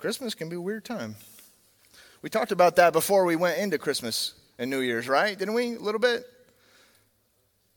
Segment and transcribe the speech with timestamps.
[0.00, 1.14] Christmas can be a weird time.
[2.22, 5.38] We talked about that before we went into Christmas and New Year's, right?
[5.38, 5.74] Didn't we?
[5.74, 6.24] A little bit?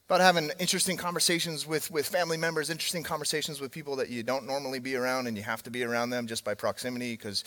[0.07, 4.45] About having interesting conversations with, with family members, interesting conversations with people that you don't
[4.45, 7.43] normally be around and you have to be around them just by proximity because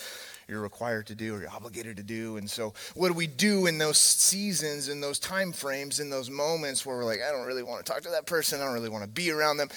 [0.47, 2.37] you're required to do or you're obligated to do.
[2.37, 6.29] And so, what do we do in those seasons, in those time frames, in those
[6.29, 8.75] moments where we're like, I don't really want to talk to that person, I don't
[8.75, 9.69] really want to be around them?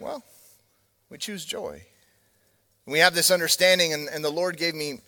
[0.00, 0.22] Well,
[1.10, 1.82] we choose joy.
[2.88, 5.00] We have this understanding, and, and the Lord gave me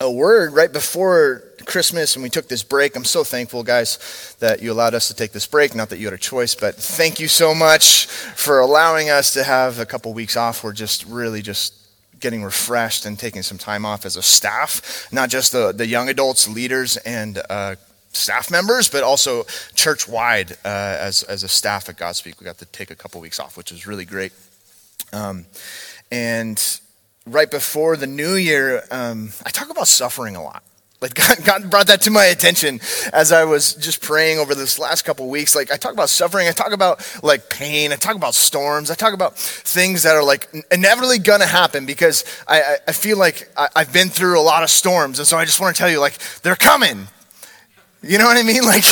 [0.00, 2.94] a word right before Christmas, and we took this break.
[2.94, 5.74] I'm so thankful, guys, that you allowed us to take this break.
[5.74, 9.44] Not that you had a choice, but thank you so much for allowing us to
[9.44, 10.62] have a couple weeks off.
[10.62, 11.72] We're just really just
[12.20, 16.10] getting refreshed and taking some time off as a staff, not just the, the young
[16.10, 17.76] adults, leaders, and uh,
[18.12, 22.38] staff members, but also church wide uh, as, as a staff at Godspeak.
[22.38, 24.32] We got to take a couple weeks off, which was really great.
[25.14, 25.46] Um,
[26.12, 26.62] and
[27.26, 30.62] right before the new year, um, I talk about suffering a lot.
[31.00, 32.80] Like God, God, brought that to my attention
[33.12, 35.54] as I was just praying over this last couple weeks.
[35.54, 38.94] Like I talk about suffering, I talk about like pain, I talk about storms, I
[38.94, 43.50] talk about things that are like inevitably gonna happen because I, I, I feel like
[43.56, 45.90] I, I've been through a lot of storms, and so I just want to tell
[45.90, 47.08] you like they're coming.
[48.06, 48.56] You know what I mean?
[48.66, 48.84] Like,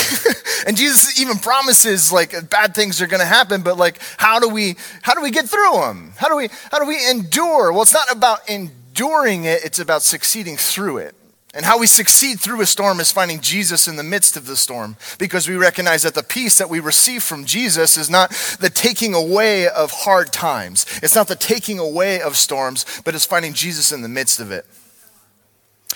[0.66, 4.48] and Jesus even promises like bad things are going to happen, but like, how do
[4.48, 6.12] we, how do we get through them?
[6.16, 7.72] How do we, how do we endure?
[7.72, 9.64] Well, it's not about enduring it.
[9.64, 11.14] It's about succeeding through it.
[11.54, 14.56] And how we succeed through a storm is finding Jesus in the midst of the
[14.56, 18.70] storm because we recognize that the peace that we receive from Jesus is not the
[18.70, 20.84] taking away of hard times.
[21.00, 24.50] It's not the taking away of storms, but it's finding Jesus in the midst of
[24.50, 24.66] it.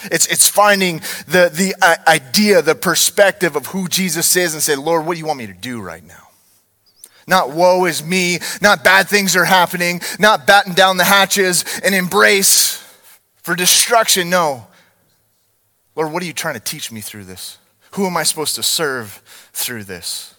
[0.04, 4.76] It's, it's finding the, the uh, idea, the perspective of who Jesus is and say,
[4.76, 6.28] Lord, what do you want me to do right now?
[7.26, 11.94] Not woe is me, not bad things are happening, not batten down the hatches and
[11.94, 12.82] embrace
[13.42, 14.30] for destruction.
[14.30, 14.66] No.
[15.94, 17.58] Lord, what are you trying to teach me through this?
[17.92, 20.34] Who am I supposed to serve through this?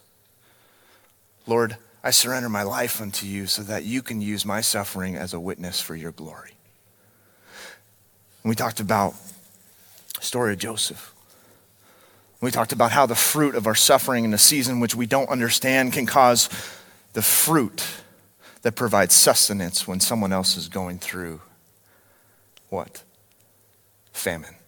[1.45, 5.33] Lord, I surrender my life unto you so that you can use my suffering as
[5.33, 6.53] a witness for your glory.
[8.43, 9.15] And we talked about
[10.19, 11.13] story of Joseph.
[12.41, 15.30] We talked about how the fruit of our suffering in a season which we don't
[15.30, 16.49] understand can cause
[17.13, 17.83] the fruit
[18.61, 21.41] that provides sustenance when someone else is going through
[22.69, 23.03] what?
[24.13, 24.58] Famine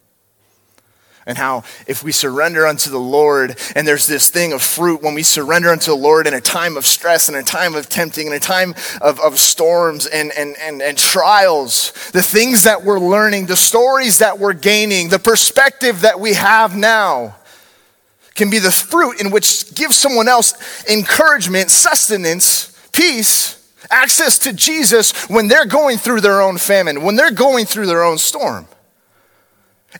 [1.25, 5.13] and how if we surrender unto the Lord, and there's this thing of fruit when
[5.13, 8.27] we surrender unto the Lord in a time of stress, in a time of tempting,
[8.27, 12.99] in a time of, of storms and, and, and, and trials, the things that we're
[12.99, 17.35] learning, the stories that we're gaining, the perspective that we have now
[18.35, 20.53] can be the fruit in which gives someone else
[20.89, 23.57] encouragement, sustenance, peace,
[23.89, 28.03] access to Jesus when they're going through their own famine, when they're going through their
[28.03, 28.67] own storm.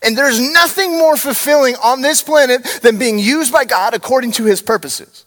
[0.02, 4.44] And there's nothing more fulfilling on this planet than being used by God according to
[4.44, 5.26] his purposes.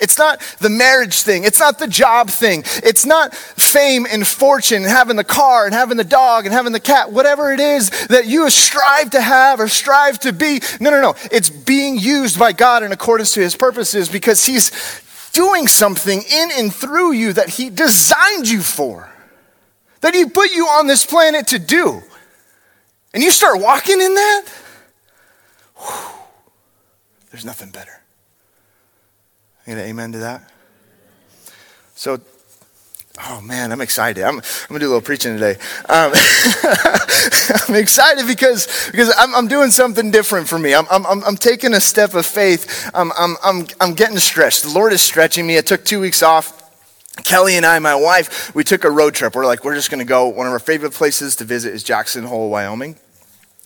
[0.00, 1.44] It's not the marriage thing.
[1.44, 2.64] It's not the job thing.
[2.82, 6.72] It's not fame and fortune and having the car and having the dog and having
[6.72, 10.60] the cat, whatever it is that you strive to have or strive to be.
[10.80, 11.14] No, no, no.
[11.30, 14.72] It's being used by God in accordance to his purposes because he's
[15.32, 19.08] doing something in and through you that he designed you for,
[20.00, 22.02] that he put you on this planet to do
[23.14, 24.44] and you start walking in that,
[25.76, 26.18] whew,
[27.30, 28.02] there's nothing better.
[29.66, 30.50] You get amen to that?
[31.94, 32.20] So,
[33.26, 34.24] oh man, I'm excited.
[34.24, 35.58] I'm, I'm gonna do a little preaching today.
[35.88, 36.12] Um,
[37.68, 40.74] I'm excited because, because I'm, I'm doing something different for me.
[40.74, 42.90] I'm, I'm, I'm taking a step of faith.
[42.94, 44.64] I'm, I'm, I'm, I'm getting stretched.
[44.64, 45.56] The Lord is stretching me.
[45.56, 46.60] I took two weeks off.
[47.22, 49.36] Kelly and I, my wife, we took a road trip.
[49.36, 50.26] We're like, we're just going to go.
[50.26, 52.96] One of our favorite places to visit is Jackson Hole, Wyoming.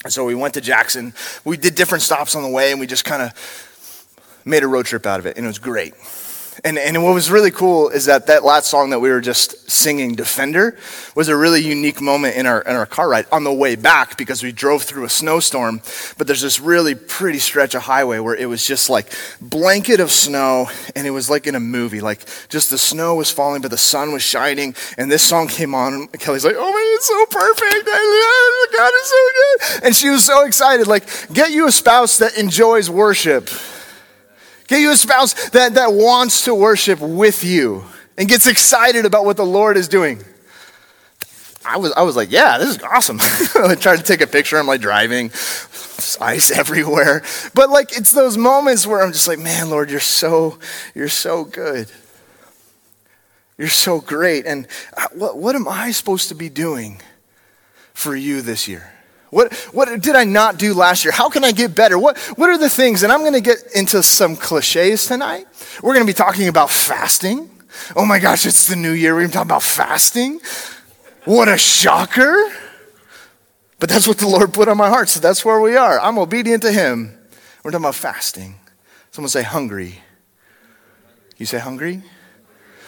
[0.04, 1.12] And so we went to Jackson.
[1.44, 3.32] We did different stops on the way, and we just kind of
[4.44, 5.94] made a road trip out of it, and it was great.
[6.64, 9.70] And, and what was really cool is that that last song that we were just
[9.70, 10.76] singing, Defender,
[11.14, 14.16] was a really unique moment in our, in our car ride on the way back
[14.16, 15.80] because we drove through a snowstorm.
[16.16, 20.10] But there's this really pretty stretch of highway where it was just like blanket of
[20.10, 22.00] snow and it was like in a movie.
[22.00, 24.74] Like just the snow was falling, but the sun was shining.
[24.96, 27.88] And this song came on and Kelly's like, oh man, it's so perfect.
[27.88, 29.86] Oh God is so good.
[29.86, 30.86] And she was so excited.
[30.86, 33.48] Like, get you a spouse that enjoys worship.
[34.68, 37.84] Get you a spouse that, that wants to worship with you
[38.18, 40.22] and gets excited about what the Lord is doing.
[41.64, 43.18] I was, I was like, yeah, this is awesome.
[43.20, 44.58] I tried to take a picture.
[44.58, 47.22] I'm like driving, There's ice everywhere.
[47.54, 50.58] But like, it's those moments where I'm just like, man, Lord, you're so,
[50.94, 51.90] you're so good.
[53.56, 54.46] You're so great.
[54.46, 54.66] And
[54.96, 57.00] uh, what, what am I supposed to be doing
[57.94, 58.92] for you this year?
[59.30, 61.12] What, what did I not do last year?
[61.12, 61.98] How can I get better?
[61.98, 63.02] What, what are the things?
[63.02, 65.46] And I'm going to get into some cliches tonight.
[65.82, 67.50] We're going to be talking about fasting.
[67.94, 69.14] Oh my gosh, it's the new year.
[69.14, 70.40] We're going to talk about fasting.
[71.24, 72.52] What a shocker.
[73.78, 75.08] But that's what the Lord put on my heart.
[75.08, 76.00] So that's where we are.
[76.00, 77.16] I'm obedient to Him.
[77.62, 78.56] We're talking about fasting.
[79.10, 80.00] Someone say hungry.
[81.36, 82.02] You say hungry?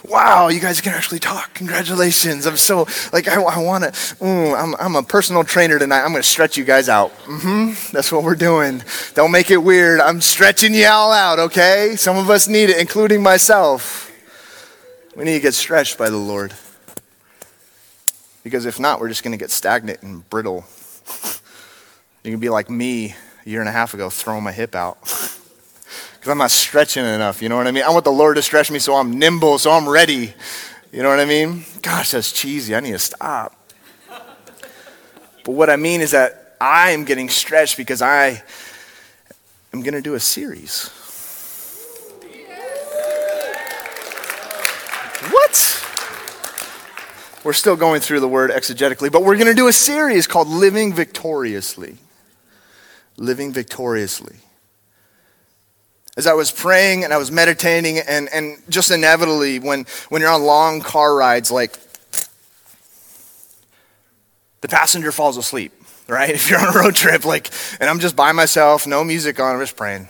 [0.09, 1.53] Wow, you guys can actually talk.
[1.55, 2.47] Congratulations.
[2.47, 6.03] I'm so, like, I, I want to, I'm, I'm a personal trainer tonight.
[6.03, 7.11] I'm going to stretch you guys out.
[7.25, 7.93] Mm-hmm.
[7.93, 8.83] That's what we're doing.
[9.15, 10.01] Don't make it weird.
[10.01, 11.97] I'm stretching you all out, okay?
[11.97, 14.11] Some of us need it, including myself.
[15.15, 16.55] We need to get stretched by the Lord.
[18.43, 20.65] Because if not, we're just going to get stagnant and brittle.
[22.23, 23.15] You can be like me
[23.47, 24.99] a year and a half ago, throwing my hip out.
[26.21, 27.41] because I'm not stretching enough.
[27.41, 27.83] You know what I mean?
[27.83, 30.35] I want the Lord to stretch me so I'm nimble, so I'm ready.
[30.93, 31.65] You know what I mean?
[31.81, 32.77] Gosh, that's cheesy.
[32.77, 33.57] I need to stop.
[35.45, 38.43] But what I mean is that I am getting stretched because I
[39.73, 40.91] am going to do a series.
[45.31, 45.87] What?
[47.45, 50.49] We're still going through the word exegetically, but we're going to do a series called
[50.49, 51.97] Living Victoriously.
[53.17, 54.37] Living Victoriously
[56.21, 60.31] as I was praying and I was meditating, and, and just inevitably, when, when you're
[60.31, 61.79] on long car rides, like
[64.61, 65.73] the passenger falls asleep,
[66.09, 66.31] right?
[66.35, 67.49] If you're on a road trip, like,
[67.81, 70.09] and I'm just by myself, no music on, I'm just praying.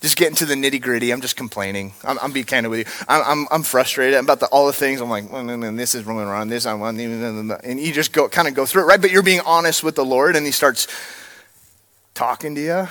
[0.00, 1.10] Just getting to the nitty gritty.
[1.10, 1.92] I'm just complaining.
[2.04, 3.04] I'm, I'm being candid with you.
[3.08, 5.00] I'm, I'm, I'm frustrated about the, all the things.
[5.00, 6.50] I'm like, well, this is rolling around.
[6.50, 9.00] This I'm and you just go kind of go through it, right?
[9.00, 10.86] But you're being honest with the Lord, and He starts
[12.14, 12.86] talking to you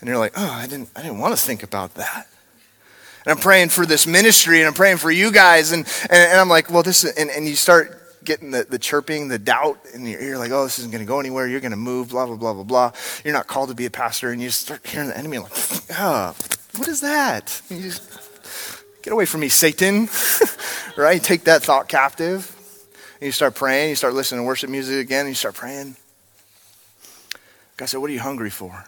[0.00, 2.28] and you're like, oh, I didn't, I didn't want to think about that.
[3.24, 5.72] And I'm praying for this ministry and I'm praying for you guys.
[5.72, 9.28] And, and, and I'm like, well, this, and, and you start getting the, the chirping,
[9.28, 11.46] the doubt in your ear, like, oh, this isn't going to go anywhere.
[11.46, 12.92] You're going to move, blah, blah, blah, blah, blah.
[13.24, 14.30] You're not called to be a pastor.
[14.30, 15.52] And you start hearing the enemy, like,
[15.98, 16.36] oh,
[16.76, 17.62] what is that?
[17.70, 18.26] And you just,
[19.02, 20.08] get away from me, Satan.
[20.96, 21.22] right?
[21.22, 22.52] Take that thought captive.
[23.20, 23.90] And you start praying.
[23.90, 25.20] You start listening to worship music again.
[25.20, 25.96] And you start praying.
[27.76, 28.84] God said, what are you hungry for?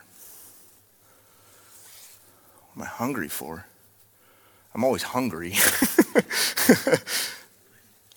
[2.78, 3.66] Am I hungry for?
[4.72, 5.52] I'm always hungry.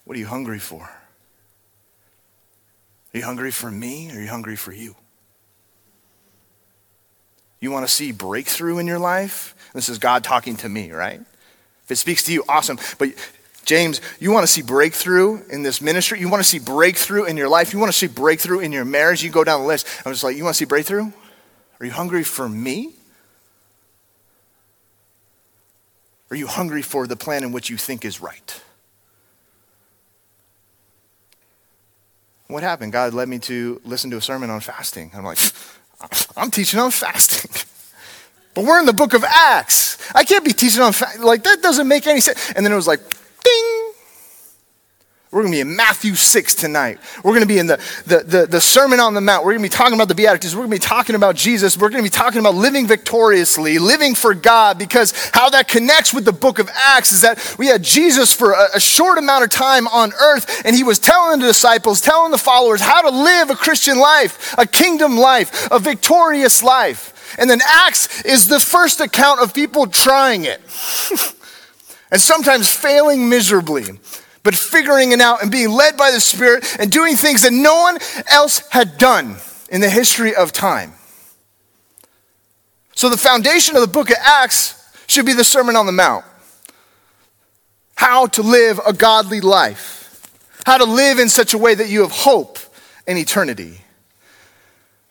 [0.05, 0.83] what are you hungry for?
[3.13, 4.95] Are you hungry for me or are you hungry for you?
[7.59, 9.55] You want to see breakthrough in your life?
[9.73, 11.21] This is God talking to me, right?
[11.83, 12.77] If it speaks to you, awesome.
[12.99, 13.09] But
[13.65, 16.19] James, you want to see breakthrough in this ministry?
[16.19, 17.73] You want to see breakthrough in your life?
[17.73, 19.23] You want to see breakthrough in your marriage?
[19.23, 19.87] You go down the list.
[20.05, 21.11] I'm just like, you want to see breakthrough?
[21.79, 22.93] Are you hungry for me?
[26.31, 28.61] Are you hungry for the plan in which you think is right?
[32.47, 32.93] What happened?
[32.93, 35.11] God led me to listen to a sermon on fasting.
[35.13, 35.39] I'm like,
[36.37, 37.51] I'm teaching on fasting.
[38.53, 39.97] but we're in the book of Acts.
[40.15, 41.21] I can't be teaching on fasting.
[41.21, 42.51] Like, that doesn't make any sense.
[42.53, 43.01] And then it was like,
[45.31, 46.99] we're going to be in Matthew 6 tonight.
[47.23, 49.45] We're going to be in the, the, the, the, Sermon on the Mount.
[49.45, 50.53] We're going to be talking about the Beatitudes.
[50.53, 51.77] We're going to be talking about Jesus.
[51.77, 56.13] We're going to be talking about living victoriously, living for God, because how that connects
[56.13, 59.45] with the book of Acts is that we had Jesus for a, a short amount
[59.45, 63.09] of time on earth, and he was telling the disciples, telling the followers how to
[63.09, 67.37] live a Christian life, a kingdom life, a victorious life.
[67.39, 70.59] And then Acts is the first account of people trying it.
[72.11, 73.85] and sometimes failing miserably
[74.43, 77.81] but figuring it out and being led by the Spirit and doing things that no
[77.81, 77.97] one
[78.31, 79.37] else had done
[79.69, 80.93] in the history of time.
[82.95, 86.25] So, the foundation of the book of Acts should be the Sermon on the Mount
[87.95, 90.27] how to live a godly life,
[90.65, 92.57] how to live in such a way that you have hope
[93.05, 93.79] in eternity,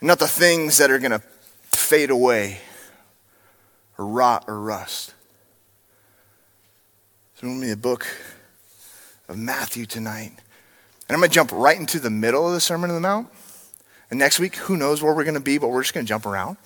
[0.00, 1.22] not the things that are going to
[1.62, 2.58] fade away
[3.96, 5.14] or rot or rust.
[7.34, 8.06] So, me the book
[9.30, 10.32] of Matthew tonight.
[11.08, 13.28] And I'm going to jump right into the middle of the Sermon on the Mount.
[14.10, 16.08] And next week, who knows where we're going to be, but we're just going to
[16.08, 16.56] jump around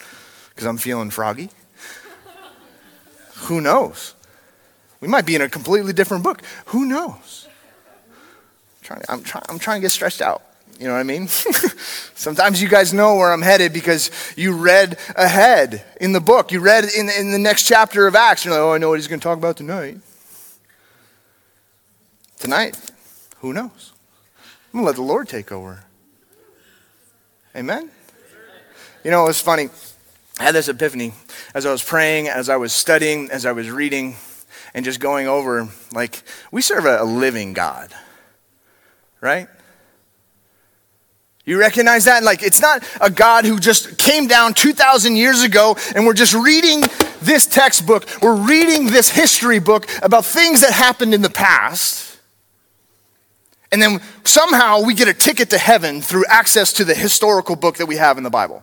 [0.48, 1.50] because I'm feeling froggy.
[3.34, 4.14] who knows?
[5.00, 6.40] We might be in a completely different book.
[6.66, 7.46] Who knows?
[8.08, 10.42] I'm trying, I'm, try, I'm trying to get stretched out.
[10.80, 11.28] You know what I mean?
[12.14, 16.50] Sometimes you guys know where I'm headed because you read ahead in the book.
[16.50, 18.44] You read in, in the next chapter of Acts.
[18.44, 19.98] You're like, oh, I know what he's going to talk about tonight.
[22.44, 22.78] Tonight,
[23.38, 23.94] who knows?
[24.66, 25.82] I'm going to let the Lord take over.
[27.56, 27.88] Amen?
[29.02, 29.70] You know, it was funny.
[30.38, 31.14] I had this epiphany
[31.54, 34.16] as I was praying, as I was studying, as I was reading.
[34.74, 36.22] and just going over, like,
[36.52, 37.94] we serve a, living God,
[39.22, 39.48] right?
[41.46, 42.22] You recognize that?
[42.22, 46.34] Like, it's not a God who just came down 2,000 years ago and we're just
[46.34, 46.82] reading
[47.22, 48.06] this textbook.
[48.20, 52.13] We're reading this history book about things that happened in the past.
[53.74, 57.78] And then somehow we get a ticket to heaven through access to the historical book
[57.78, 58.62] that we have in the Bible.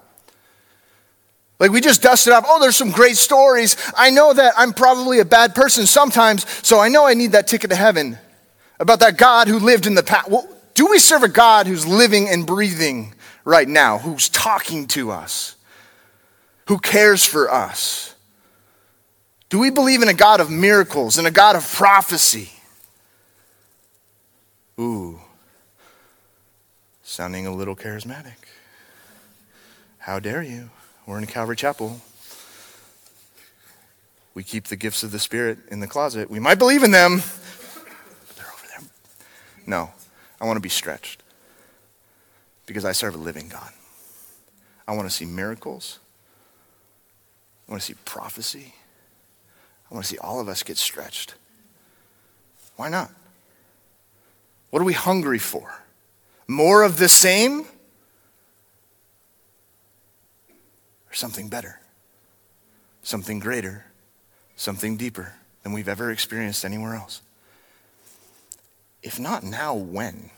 [1.60, 3.76] Like we just dusted off, oh, there's some great stories.
[3.98, 7.46] I know that I'm probably a bad person sometimes, so I know I need that
[7.46, 8.18] ticket to heaven
[8.80, 10.30] about that God who lived in the past.
[10.32, 13.14] Well, do we serve a God who's living and breathing
[13.44, 15.58] right now, who's talking to us,
[16.68, 18.16] who cares for us?
[19.50, 22.50] Do we believe in a God of miracles and a God of prophecy?
[24.82, 25.20] Ooh,
[27.04, 28.34] sounding a little charismatic.
[30.00, 30.72] How dare you?
[31.06, 32.02] We're in Calvary Chapel.
[34.34, 36.32] We keep the gifts of the Spirit in the closet.
[36.32, 38.90] We might believe in them, but they're over there.
[39.68, 39.92] No,
[40.40, 41.22] I want to be stretched
[42.66, 43.70] because I serve a living God.
[44.88, 46.00] I want to see miracles.
[47.68, 48.74] I want to see prophecy.
[49.92, 51.36] I want to see all of us get stretched.
[52.78, 53.12] Why not?
[54.72, 55.84] What are we hungry for?
[56.48, 57.62] More of the same?
[61.10, 61.80] Or something better?
[63.04, 63.86] Something greater?
[64.56, 67.22] Something deeper than we've ever experienced anywhere else?
[69.04, 70.30] If not now, when?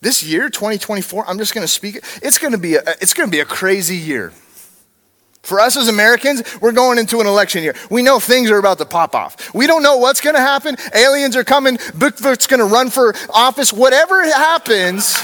[0.00, 1.96] This year, 2024, I'm just going to speak.
[2.22, 4.32] It's going to be a, it's going to be a crazy year.
[5.46, 7.76] For us as Americans, we're going into an election year.
[7.88, 9.54] We know things are about to pop off.
[9.54, 10.76] We don't know what's going to happen.
[10.92, 11.76] Aliens are coming.
[11.76, 13.72] Bigfoot's going to run for office.
[13.72, 15.16] Whatever happens,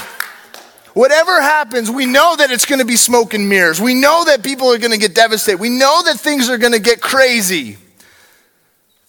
[0.93, 3.81] whatever happens, we know that it's going to be smoke and mirrors.
[3.81, 5.59] We know that people are going to get devastated.
[5.59, 7.75] We know that things are going to get crazy.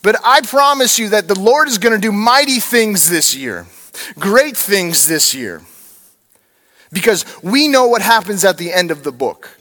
[0.02, 3.68] But I promise you that the Lord is going to do mighty things this year,
[4.18, 5.62] great things this year,
[6.90, 9.53] because we know what happens at the end of the book.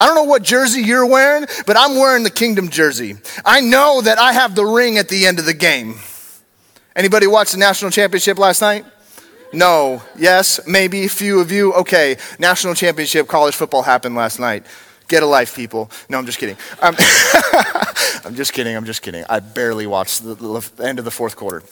[0.00, 3.16] I don't know what jersey you're wearing, but I'm wearing the kingdom jersey.
[3.44, 5.96] I know that I have the ring at the end of the game.
[6.96, 8.86] Anybody watch the national championship last night?
[9.52, 10.02] No.
[10.16, 10.66] Yes.
[10.66, 11.04] Maybe.
[11.04, 11.74] A few of you.
[11.74, 12.16] Okay.
[12.38, 14.64] National championship college football happened last night.
[15.08, 15.90] Get a life, people.
[16.08, 16.56] No, I'm just kidding.
[16.80, 16.94] Um,
[18.24, 18.76] I'm just kidding.
[18.76, 19.24] I'm just kidding.
[19.28, 21.62] I barely watched the, the end of the fourth quarter.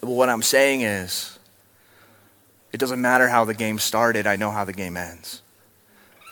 [0.00, 1.38] But what I'm saying is,
[2.72, 5.42] it doesn't matter how the game started, I know how the game ends.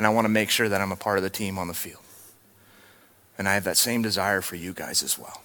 [0.00, 1.75] And I want to make sure that I'm a part of the team on the
[1.75, 2.00] field.
[3.37, 5.42] And I have that same desire for you guys as well.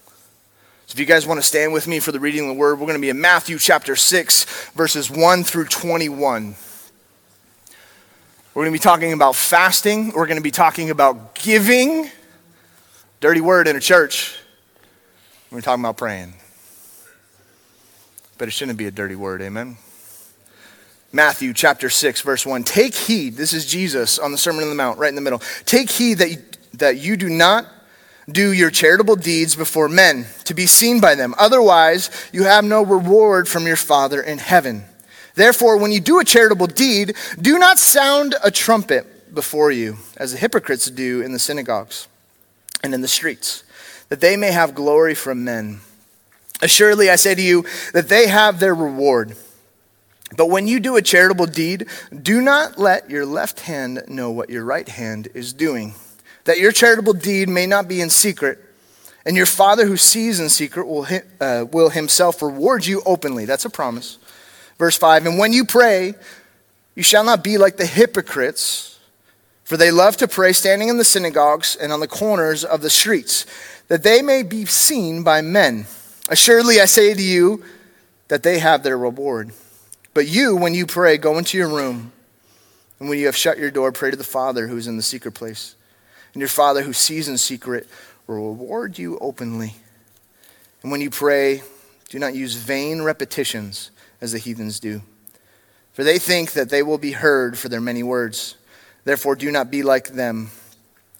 [0.86, 2.80] So if you guys want to stand with me for the reading of the word,
[2.80, 6.56] we're going to be in Matthew chapter 6, verses 1 through 21.
[8.54, 10.14] We're going to be talking about fasting.
[10.14, 12.10] We're going to be talking about giving.
[13.20, 14.40] Dirty word in a church.
[15.52, 16.34] We're talking about praying.
[18.38, 19.76] But it shouldn't be a dirty word, amen?
[21.12, 22.64] Matthew chapter 6, verse 1.
[22.64, 25.42] Take heed, this is Jesus on the Sermon on the Mount, right in the middle.
[25.66, 26.38] Take heed that you,
[26.74, 27.68] that you do not
[28.30, 31.36] do your charitable deeds before men to be seen by them.
[31.38, 34.84] Otherwise, you have no reward from your Father in heaven.
[35.36, 40.32] Therefore, when you do a charitable deed, do not sound a trumpet before you, as
[40.32, 42.08] the hypocrites do in the synagogues
[42.84, 43.64] and in the streets,
[44.10, 45.82] that they may have glory from men.
[46.62, 49.36] Assuredly, I say to you that they have their reward.
[50.36, 51.88] But when you do a charitable deed,
[52.22, 55.96] do not let your left hand know what your right hand is doing,
[56.46, 58.60] that your charitable deed may not be in secret.
[59.26, 61.08] And your Father who sees in secret will,
[61.42, 63.46] uh, will himself reward you openly.
[63.46, 64.20] That's a promise.
[64.78, 66.14] Verse 5 And when you pray,
[66.96, 69.00] you shall not be like the hypocrites,
[69.64, 72.90] for they love to pray standing in the synagogues and on the corners of the
[72.90, 73.46] streets,
[73.88, 75.88] that they may be seen by men.
[76.30, 77.64] Assuredly, I say to you
[78.28, 79.52] that they have their reward.
[80.16, 82.14] But you, when you pray, go into your room,
[83.00, 85.04] and when you have shut your door, pray to the Father who is in the
[85.04, 85.76] secret place.
[86.34, 87.86] And your Father who sees in secret
[88.26, 89.76] will reward you openly.
[90.82, 91.64] And when you pray,
[92.08, 93.92] do not use vain repetitions
[94.22, 95.02] as the heathens do.
[95.92, 98.56] For they think that they will be heard for their many words.
[99.04, 100.50] Therefore, do not be like them.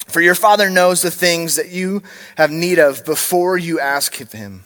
[0.08, 2.02] For your Father knows the things that you
[2.38, 4.64] have need of before you ask of him.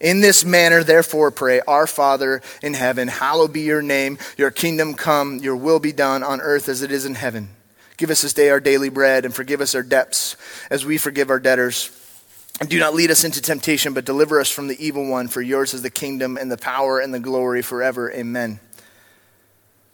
[0.00, 4.94] In this manner, therefore, pray, Our Father in heaven, hallowed be your name, your kingdom
[4.94, 7.48] come, your will be done on earth as it is in heaven.
[7.96, 10.36] Give us this day our daily bread, and forgive us our debts
[10.70, 11.90] as we forgive our debtors
[12.60, 15.28] and do not lead us into temptation, but deliver us from the evil one.
[15.28, 18.10] For yours is the kingdom and the power and the glory forever.
[18.12, 18.58] Amen.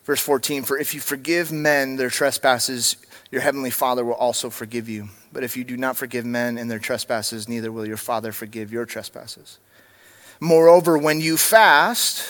[0.04, 2.96] Verse 14 For if you forgive men their trespasses,
[3.30, 5.11] your heavenly Father will also forgive you.
[5.32, 8.73] But if you do not forgive men and their trespasses, neither will your Father forgive
[8.73, 9.58] your trespasses.
[10.41, 12.25] Moreover, when you fast,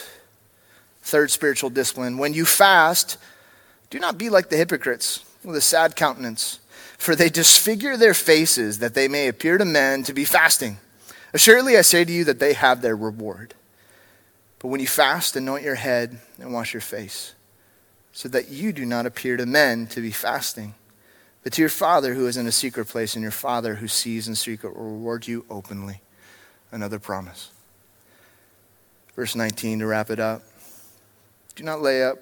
[1.03, 3.17] third spiritual discipline, when you fast,
[3.91, 6.61] do not be like the hypocrites with a sad countenance,
[6.99, 10.79] for they disfigure their faces that they may appear to men to be fasting.
[11.33, 13.55] Assuredly, I say to you that they have their reward.
[14.59, 17.35] But when you fast, anoint your head and wash your face,
[18.13, 20.75] so that you do not appear to men to be fasting,
[21.43, 24.27] but to your Father who is in a secret place, and your Father who sees
[24.27, 26.01] in secret will reward you openly.
[26.73, 27.51] Another promise.
[29.17, 30.43] Verse 19 to wrap it up.
[31.55, 32.19] Do not lay up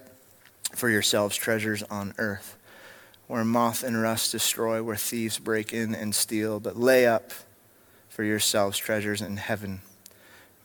[0.75, 2.57] for yourselves treasures on earth,
[3.27, 7.31] where moth and rust destroy, where thieves break in and steal, but lay up
[8.09, 9.81] for yourselves treasures in heaven,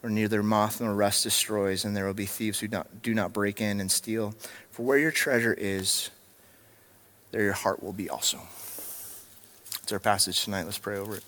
[0.01, 3.33] where neither moth nor rust destroys, and there will be thieves who not, do not
[3.33, 4.35] break in and steal.
[4.71, 6.11] For where your treasure is,
[7.31, 8.39] there your heart will be also.
[9.83, 10.65] It's our passage tonight.
[10.65, 11.25] Let's pray over it.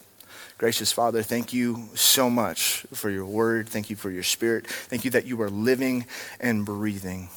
[0.60, 3.66] Gracious Father, thank you so much for your word.
[3.66, 4.66] Thank you for your spirit.
[4.66, 6.04] Thank you that you are living
[6.38, 7.30] and breathing.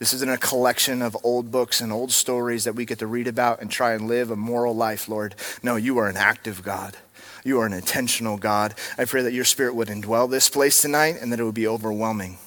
[0.00, 3.28] This isn't a collection of old books and old stories that we get to read
[3.28, 5.36] about and try and live a moral life, Lord.
[5.62, 6.96] No, you are an active God.
[7.44, 8.74] You are an intentional God.
[8.98, 11.68] I pray that your spirit would indwell this place tonight and that it would be
[11.68, 12.38] overwhelming.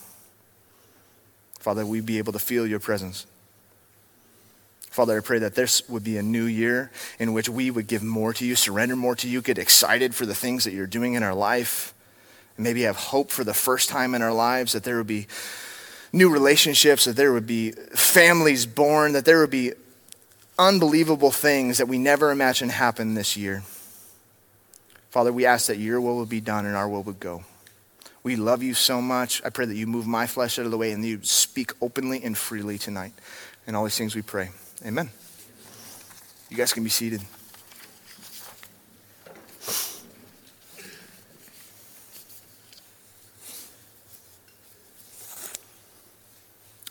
[1.57, 3.25] Father, we'd be able to feel your presence.
[4.93, 8.03] Father, I pray that this would be a new year in which we would give
[8.03, 11.15] more to you, surrender more to you, get excited for the things that you're doing
[11.15, 11.95] in our life,
[12.57, 15.25] and maybe have hope for the first time in our lives, that there would be
[16.11, 19.73] new relationships, that there would be families born, that there would be
[20.59, 23.63] unbelievable things that we never imagined happen this year.
[25.09, 27.43] Father, we ask that your will would be done and our will would go.
[28.21, 29.41] We love you so much.
[29.43, 32.23] I pray that you move my flesh out of the way and you speak openly
[32.23, 33.13] and freely tonight.
[33.65, 34.51] And all these things we pray.
[34.85, 35.09] Amen.
[36.49, 37.21] You guys can be seated.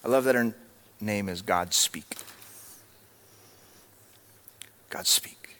[0.04, 0.54] I love that her
[1.00, 2.16] name is God Speak.
[4.88, 5.56] God Speak.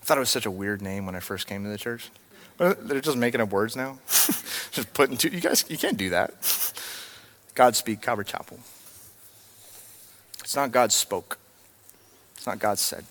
[0.00, 2.10] I thought it was such a weird name when I first came to the church.
[2.58, 3.98] They're just making up words now.
[4.06, 5.28] just putting two.
[5.28, 6.32] You guys, you can't do that.
[7.54, 8.58] God Speak, Calvary Chapel.
[10.46, 11.38] It's not God spoke.
[12.36, 13.04] It's not God said.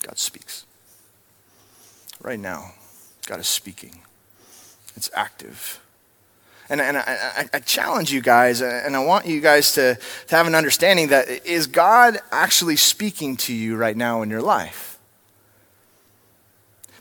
[0.00, 0.64] God speaks.
[2.22, 2.72] Right now,
[3.26, 4.00] God is speaking.
[4.96, 5.78] It's active.
[6.70, 10.46] And, and I, I, challenge you guys, and I want you guys to, to have
[10.46, 14.97] an understanding that is God actually speaking to you right now in your life?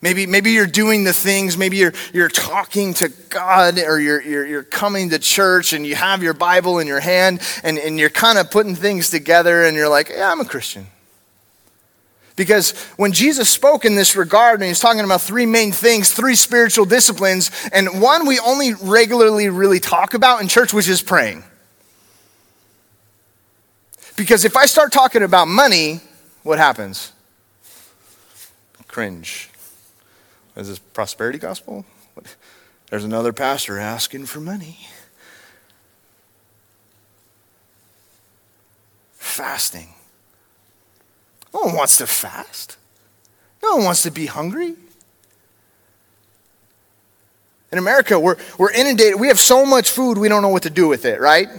[0.01, 4.45] Maybe, maybe you're doing the things, maybe you're, you're talking to God or you're, you're,
[4.45, 8.12] you're coming to church and you have your Bible in your hand and, and you're
[8.12, 10.86] kind of putting things together and you're like, yeah, I'm a Christian.
[12.36, 16.36] Because when Jesus spoke in this regard, and he's talking about three main things, three
[16.36, 21.43] spiritual disciplines, and one we only regularly really talk about in church, which is praying.
[24.15, 25.99] Because if I start talking about money,
[26.43, 27.12] what happens?
[28.88, 29.49] Cringe.
[30.58, 31.86] Is this prosperity gospel?
[32.89, 34.88] There's another pastor asking for money.
[39.13, 39.89] Fasting.
[41.54, 42.78] No one wants to fast.
[43.62, 44.76] No one wants to be hungry.
[47.72, 49.20] In America, we're, we're inundated.
[49.20, 51.50] We have so much food, we don't know what to do with it, right?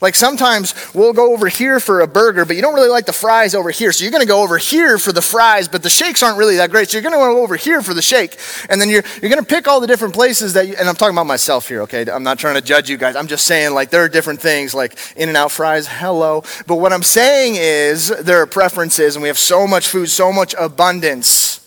[0.00, 3.14] Like sometimes we'll go over here for a burger, but you don't really like the
[3.14, 3.92] fries over here.
[3.92, 6.56] So you're going to go over here for the fries, but the shakes aren't really
[6.56, 6.90] that great.
[6.90, 8.36] So you're going to go over here for the shake.
[8.68, 10.96] And then you're, you're going to pick all the different places that, you, and I'm
[10.96, 12.04] talking about myself here, okay?
[12.10, 13.16] I'm not trying to judge you guys.
[13.16, 16.42] I'm just saying, like, there are different things, like In-N-Out fries, hello.
[16.66, 20.30] But what I'm saying is there are preferences, and we have so much food, so
[20.30, 21.66] much abundance.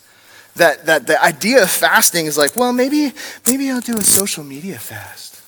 [0.56, 3.14] That, that the idea of fasting is like, well, maybe,
[3.48, 5.42] maybe I'll do a social media fast.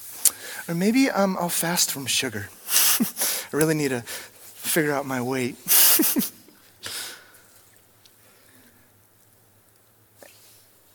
[0.69, 2.47] Or maybe um, I'll fast from sugar.
[2.99, 5.57] I really need to figure out my weight.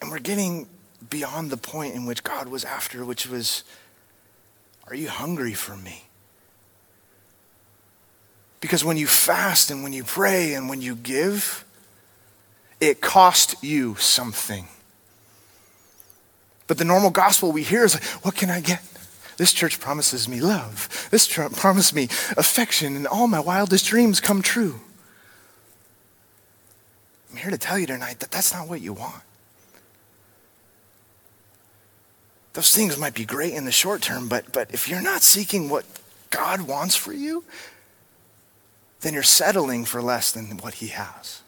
[0.00, 0.66] and we're getting
[1.08, 3.64] beyond the point in which God was after, which was,
[4.88, 6.04] Are you hungry for me?
[8.60, 11.64] Because when you fast and when you pray and when you give,
[12.80, 14.66] it cost you something.
[16.66, 18.82] But the normal gospel we hear is like, what can I get?
[19.37, 21.09] This church promises me love.
[21.11, 22.05] This church promises me
[22.37, 24.81] affection, and all my wildest dreams come true.
[27.31, 29.22] I'm here to tell you tonight that that's not what you want.
[32.57, 35.68] those things might be great in the short term, but, but if you're not seeking
[35.68, 35.85] what
[36.31, 37.44] God wants for you,
[39.03, 41.42] then you're settling for less than what He has.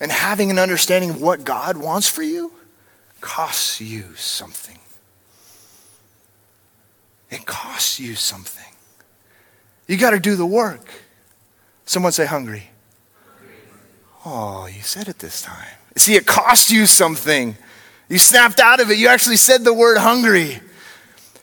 [0.00, 2.52] And having an understanding of what God wants for you
[3.20, 4.78] costs you something.
[7.34, 8.72] It costs you something.
[9.88, 10.86] You got to do the work.
[11.84, 12.70] Someone say hungry.
[14.24, 15.66] Oh, you said it this time.
[15.96, 17.56] See, it cost you something.
[18.08, 18.98] You snapped out of it.
[18.98, 20.60] You actually said the word hungry.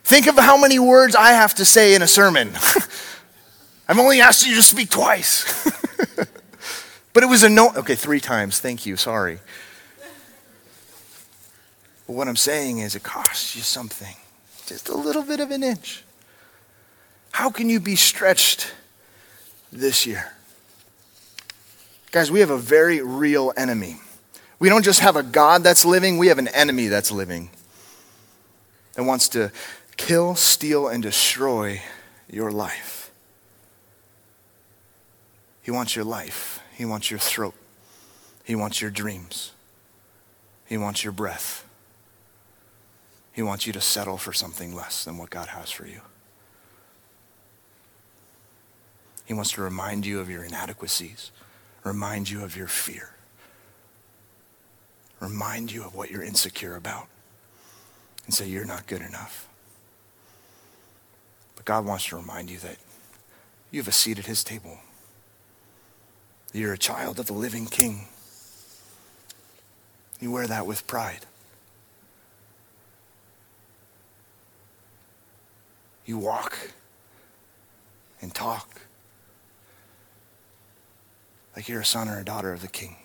[0.04, 2.52] Think of how many words I have to say in a sermon.
[3.90, 5.44] I've only asked you to speak twice.
[7.14, 7.74] but it was a no.
[7.76, 8.62] Okay, three times.
[8.62, 8.96] Thank you.
[8.96, 9.40] Sorry.
[12.08, 14.16] But what I'm saying is, it costs you something.
[14.72, 16.02] Just a little bit of an inch.
[17.34, 18.74] How can you be stretched
[19.70, 20.32] this year?
[22.14, 23.98] Guys, we have a very real enemy.
[24.60, 27.50] We don't just have a God that's living, we have an enemy that's living
[28.94, 29.52] that wants to
[29.98, 31.82] kill, steal, and destroy
[32.30, 33.12] your life.
[35.64, 37.56] He wants your life, He wants your throat,
[38.46, 39.52] He wants your dreams,
[40.66, 41.68] He wants your breath.
[43.32, 46.02] He wants you to settle for something less than what God has for you.
[49.26, 51.32] He wants to remind you of your inadequacies,
[51.84, 53.12] remind you of your fear,
[55.22, 57.08] remind you of what you're insecure about,
[58.26, 59.48] and say, You're not good enough.
[61.56, 62.78] But God wants to remind you that
[63.70, 64.80] you have a seat at His table.
[66.52, 68.08] You're a child of the living King.
[70.20, 71.26] You wear that with pride.
[76.06, 76.58] You walk
[78.22, 78.82] and talk
[81.56, 82.96] like you're a son or a daughter of the king.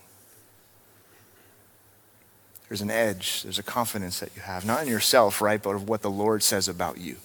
[2.69, 5.89] There's an edge, there's a confidence that you have, not in yourself, right, but of
[5.89, 7.17] what the Lord says about you,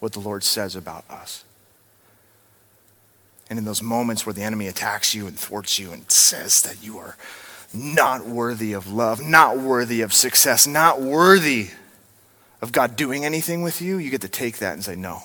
[0.00, 1.44] what the Lord says about us.
[3.48, 6.82] And in those moments where the enemy attacks you and thwarts you and says that
[6.82, 7.16] you are
[7.72, 11.68] not worthy of love, not worthy of success, not worthy
[12.62, 15.22] of God doing anything with you, you get to take that and say, no.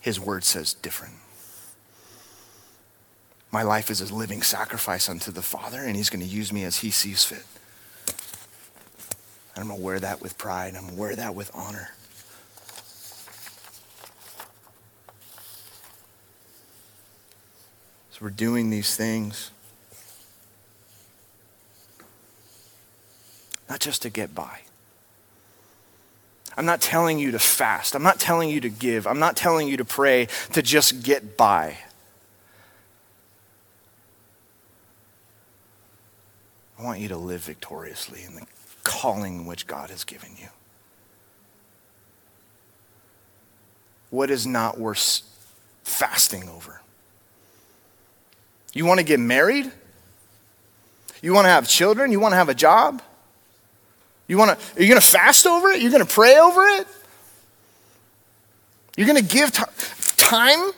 [0.00, 1.14] His word says different.
[3.52, 6.64] My life is a living sacrifice unto the Father, and He's going to use me
[6.64, 7.44] as He sees fit.
[9.54, 10.74] And I'm going to wear that with pride.
[10.74, 11.90] I'm going to wear that with honor.
[18.10, 19.50] So we're doing these things
[23.68, 24.60] not just to get by.
[26.56, 27.94] I'm not telling you to fast.
[27.94, 29.06] I'm not telling you to give.
[29.06, 31.78] I'm not telling you to pray to just get by.
[36.78, 38.42] I want you to live victoriously in the
[38.82, 40.48] calling which God has given you.
[44.10, 45.22] What is not worth
[45.84, 46.82] fasting over?
[48.74, 49.70] You want to get married?
[51.22, 52.10] You want to have children?
[52.10, 53.00] You want to have a job?
[54.32, 55.82] You want to, are you going to fast over it?
[55.82, 56.86] You're going to pray over it?
[58.96, 59.62] You're going to give t-
[60.16, 60.72] time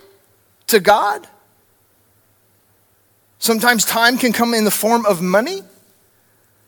[0.66, 1.28] to God?
[3.38, 5.62] Sometimes time can come in the form of money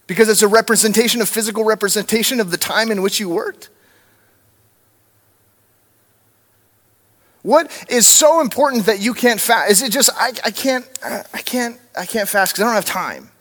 [0.07, 3.69] because it's a representation, a physical representation of the time in which you worked.
[7.43, 9.73] What is so important that you can't fast?
[9.73, 12.85] Is it just I, I can't I can't I can't fast because I don't have
[12.85, 13.33] time,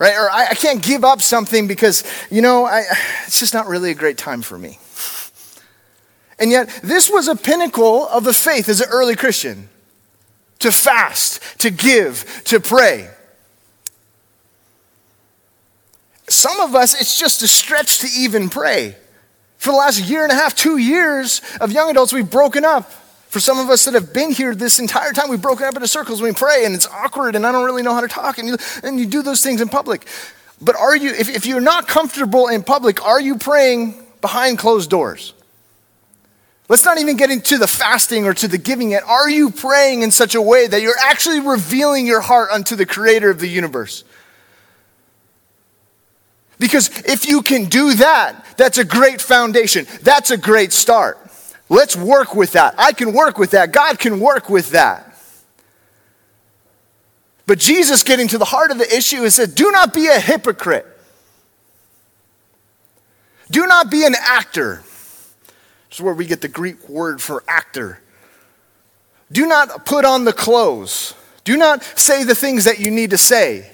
[0.00, 0.16] right?
[0.16, 2.82] Or I, I, can't give up something because you know I,
[3.26, 4.80] it's just not really a great time for me.
[6.40, 9.68] And yet, this was a pinnacle of the faith as an early Christian:
[10.58, 13.08] to fast, to give, to pray.
[16.28, 18.96] Some of us, it's just a stretch to even pray.
[19.58, 22.90] For the last year and a half, two years of young adults, we've broken up.
[23.30, 25.86] For some of us that have been here this entire time, we've broken up into
[25.86, 26.20] circles.
[26.20, 28.56] We pray, and it's awkward, and I don't really know how to talk, and you,
[28.82, 30.08] and you do those things in public.
[30.60, 34.90] But are you, if, if you're not comfortable in public, are you praying behind closed
[34.90, 35.32] doors?
[36.68, 39.04] Let's not even get into the fasting or to the giving yet.
[39.04, 42.84] Are you praying in such a way that you're actually revealing your heart unto the
[42.84, 44.02] creator of the universe?
[46.58, 49.86] Because if you can do that, that's a great foundation.
[50.02, 51.29] That's a great start.
[51.70, 52.74] Let's work with that.
[52.76, 53.70] I can work with that.
[53.70, 55.06] God can work with that.
[57.46, 60.18] But Jesus, getting to the heart of the issue, is said, Do not be a
[60.18, 60.86] hypocrite.
[63.50, 64.82] Do not be an actor.
[65.88, 68.00] This is where we get the Greek word for actor.
[69.30, 71.14] Do not put on the clothes.
[71.44, 73.70] Do not say the things that you need to say.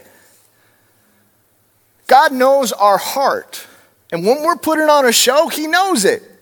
[2.06, 3.66] God knows our heart.
[4.12, 6.35] And when we're putting on a show, He knows it.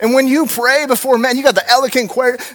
[0.00, 2.10] And when you pray before men, you got the eloquent,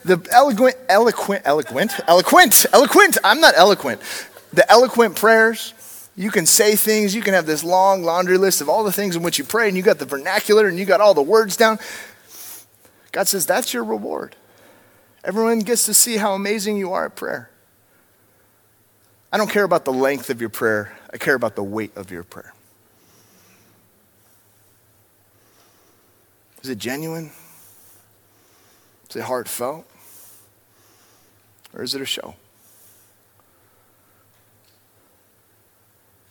[0.06, 3.18] the eloquent, eloquent, eloquent, eloquent, eloquent.
[3.24, 4.02] I'm not eloquent.
[4.54, 5.74] The eloquent prayers.
[6.16, 7.14] You can say things.
[7.14, 9.68] You can have this long laundry list of all the things in which you pray,
[9.68, 11.80] and you got the vernacular, and you got all the words down.
[13.12, 14.36] God says that's your reward.
[15.24, 17.50] Everyone gets to see how amazing you are at prayer.
[19.32, 20.96] I don't care about the length of your prayer.
[21.12, 22.54] I care about the weight of your prayer.
[26.64, 27.30] Is it genuine?
[29.10, 29.86] Is it heartfelt?
[31.74, 32.36] Or is it a show?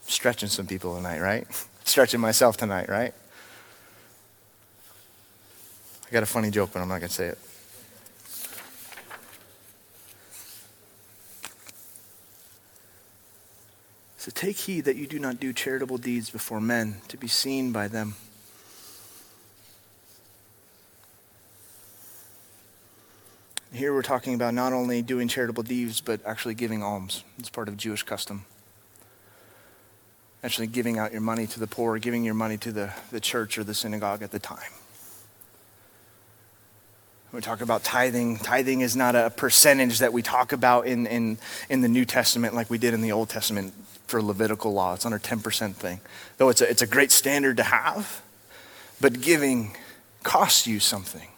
[0.07, 1.47] Stretching some people tonight, right?
[1.85, 3.13] Stretching myself tonight, right?
[6.09, 7.39] I got a funny joke, but I'm not going to say it.
[14.17, 17.73] So take heed that you do not do charitable deeds before men to be seen
[17.73, 18.15] by them.
[23.73, 27.25] Here we're talking about not only doing charitable deeds, but actually giving alms.
[27.39, 28.45] It's part of Jewish custom.
[30.45, 33.57] Actually, giving out your money to the poor, giving your money to the, the church
[33.57, 34.59] or the synagogue at the time.
[37.33, 38.39] We talk about tithing.
[38.39, 41.39] Tithing is not a percentage that we talk about in, in,
[41.71, 43.73] in the New Testament like we did in the Old Testament
[44.07, 44.93] for Levitical law.
[44.93, 46.01] It's under 10% thing.
[46.37, 48.21] Though it's a, it's a great standard to have,
[49.01, 49.75] but giving
[50.23, 51.32] costs you something.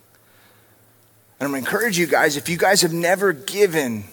[1.38, 4.04] And I'm going to encourage you guys if you guys have never given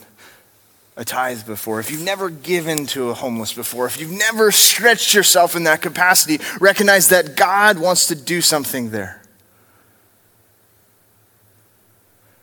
[0.98, 5.14] a tithe before, if you've never given to a homeless before, if you've never stretched
[5.14, 9.22] yourself in that capacity, recognize that God wants to do something there.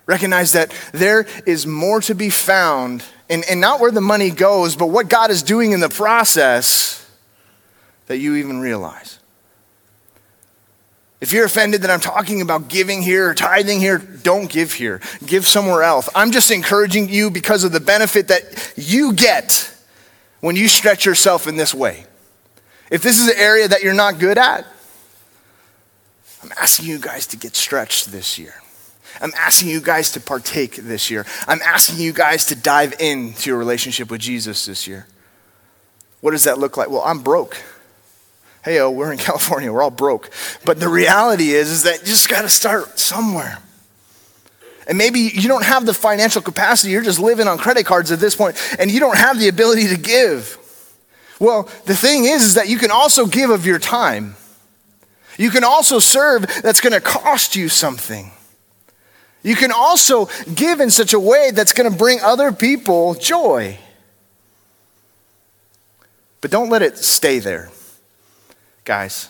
[0.06, 4.74] Recognize that there is more to be found, and, and not where the money goes,
[4.74, 7.06] but what God is doing in the process
[8.06, 9.17] that you even realize.
[11.20, 15.00] If you're offended that I'm talking about giving here or tithing here, don't give here.
[15.26, 16.08] Give somewhere else.
[16.14, 19.74] I'm just encouraging you because of the benefit that you get
[20.40, 22.04] when you stretch yourself in this way.
[22.90, 24.64] If this is an area that you're not good at,
[26.42, 28.54] I'm asking you guys to get stretched this year.
[29.20, 31.26] I'm asking you guys to partake this year.
[31.48, 35.08] I'm asking you guys to dive into your relationship with Jesus this year.
[36.20, 36.88] What does that look like?
[36.90, 37.56] Well, I'm broke
[38.68, 40.30] hey, oh, we're in California, we're all broke.
[40.64, 43.58] But the reality is, is that you just got to start somewhere.
[44.86, 48.20] And maybe you don't have the financial capacity, you're just living on credit cards at
[48.20, 50.56] this point, and you don't have the ability to give.
[51.40, 54.34] Well, the thing is, is that you can also give of your time.
[55.38, 58.32] You can also serve that's going to cost you something.
[59.42, 63.78] You can also give in such a way that's going to bring other people joy.
[66.40, 67.70] But don't let it stay there.
[68.88, 69.28] Guys,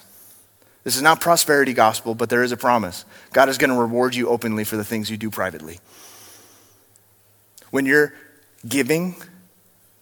[0.85, 3.05] this is not prosperity gospel, but there is a promise.
[3.33, 5.81] God is going to reward you openly for the things you do privately.
[7.73, 8.15] When you're
[8.69, 9.17] giving,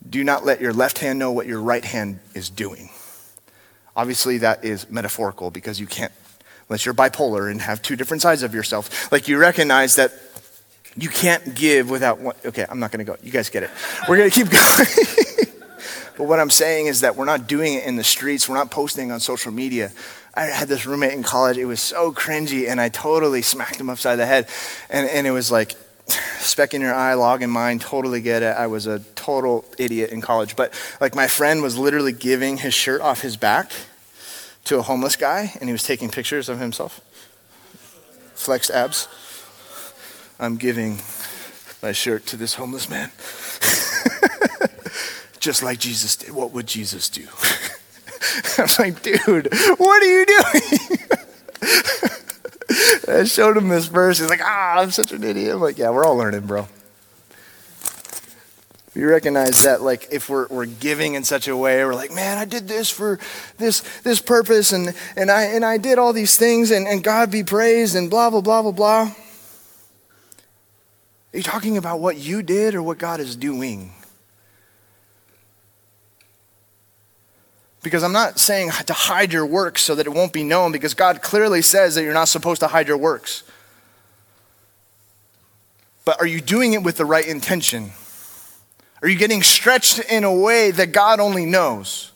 [0.06, 2.90] do not let your left hand know what your right hand is doing.
[3.96, 6.12] Obviously, that is metaphorical because you can't,
[6.68, 10.12] unless you're bipolar and have two different sides of yourself, like you recognize that
[10.98, 12.34] you can't give without one.
[12.44, 13.16] Okay, I'm not going to go.
[13.22, 13.70] You guys get it.
[14.06, 15.55] We're going to keep going.
[16.16, 18.70] But what I'm saying is that we're not doing it in the streets, we're not
[18.70, 19.92] posting on social media.
[20.34, 23.88] I had this roommate in college, it was so cringy, and I totally smacked him
[23.88, 24.48] upside the head.
[24.90, 25.74] And, and it was like,
[26.38, 28.56] speck in your eye, log in mine, totally get it.
[28.56, 30.56] I was a total idiot in college.
[30.56, 33.72] But like my friend was literally giving his shirt off his back
[34.64, 37.00] to a homeless guy, and he was taking pictures of himself.
[38.34, 39.08] Flexed abs.
[40.38, 41.00] I'm giving
[41.82, 43.10] my shirt to this homeless man.
[45.46, 46.32] Just like Jesus did.
[46.32, 47.24] What would Jesus do?
[48.58, 50.98] I'm like, dude, what are you doing?
[53.20, 54.18] I showed him this verse.
[54.18, 55.54] He's like, ah, I'm such an idiot.
[55.54, 56.66] I'm like, yeah, we're all learning, bro.
[58.96, 62.38] We recognize that, like, if we're, we're giving in such a way, we're like, man,
[62.38, 63.20] I did this for
[63.58, 67.30] this this purpose, and, and, I, and I did all these things, and, and God
[67.30, 69.14] be praised, and blah, blah, blah, blah, blah.
[71.32, 73.92] Are you talking about what you did or what God is doing?
[77.86, 80.92] Because I'm not saying to hide your works so that it won't be known, because
[80.92, 83.44] God clearly says that you're not supposed to hide your works.
[86.04, 87.92] But are you doing it with the right intention?
[89.02, 92.10] Are you getting stretched in a way that God only knows?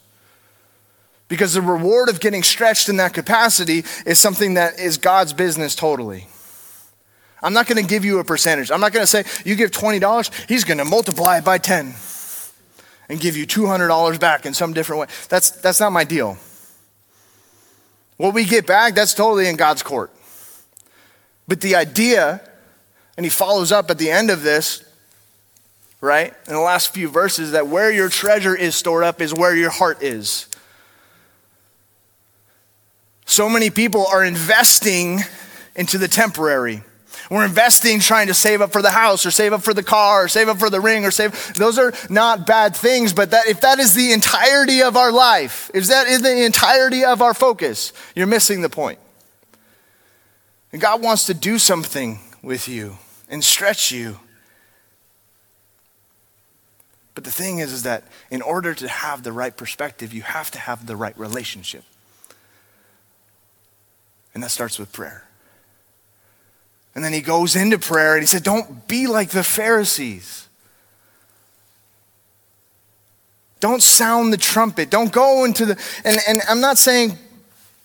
[1.28, 5.76] Because the reward of getting stretched in that capacity is something that is God's business
[5.76, 6.26] totally.
[7.44, 8.72] I'm not going to give you a percentage.
[8.72, 11.94] I'm not going to say, you give $20, he's going to multiply it by 10.
[13.10, 15.06] And give you $200 back in some different way.
[15.28, 16.38] That's, that's not my deal.
[18.16, 20.12] What we get back, that's totally in God's court.
[21.48, 22.40] But the idea,
[23.16, 24.84] and he follows up at the end of this,
[26.00, 26.32] right?
[26.46, 29.70] In the last few verses, that where your treasure is stored up is where your
[29.70, 30.46] heart is.
[33.26, 35.18] So many people are investing
[35.74, 36.84] into the temporary.
[37.30, 40.24] We're investing trying to save up for the house or save up for the car
[40.24, 41.54] or save up for the ring or save.
[41.54, 45.70] Those are not bad things, but that, if that is the entirety of our life,
[45.72, 48.98] if that is the entirety of our focus, you're missing the point.
[50.72, 54.18] And God wants to do something with you and stretch you.
[57.14, 60.50] But the thing is, is that in order to have the right perspective, you have
[60.50, 61.84] to have the right relationship.
[64.34, 65.29] And that starts with prayer.
[66.94, 70.48] And then he goes into prayer and he said, Don't be like the Pharisees.
[73.60, 74.90] Don't sound the trumpet.
[74.90, 75.78] Don't go into the.
[76.04, 77.18] And, and I'm not saying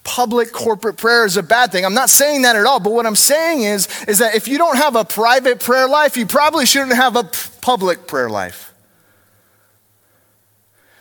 [0.05, 1.83] public corporate prayer is a bad thing.
[1.83, 2.79] I'm not saying that at all.
[2.79, 6.15] But what I'm saying is, is that if you don't have a private prayer life,
[6.15, 7.29] you probably shouldn't have a
[7.61, 8.73] public prayer life.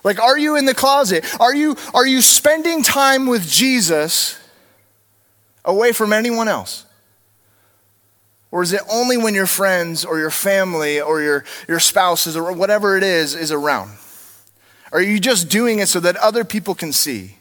[0.02, 1.24] Like, are you in the closet?
[1.40, 4.38] Are you, are you spending time with Jesus
[5.64, 6.84] away from anyone else?
[8.54, 12.52] Or is it only when your friends or your family or your, your spouses or
[12.52, 13.90] whatever it is is around?
[14.92, 17.36] Are you just doing it so that other people can see?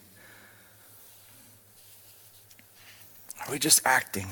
[3.45, 4.25] Are we just acting?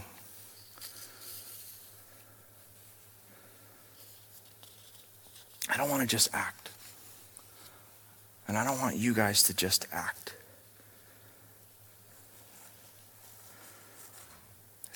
[5.69, 6.71] I don't want to just act.
[8.47, 10.33] And I don't want you guys to just act.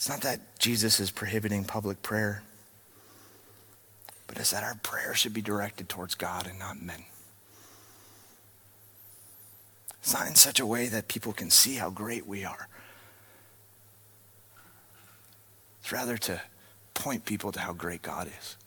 [0.06, 2.44] It's not that Jesus is prohibiting public prayer,
[4.28, 7.06] but it's that our prayer should be directed towards God and not men.
[10.04, 12.68] It's not in such a way that people can see how great we are.
[15.82, 16.39] It's rather to
[16.94, 18.58] point people to how great God is.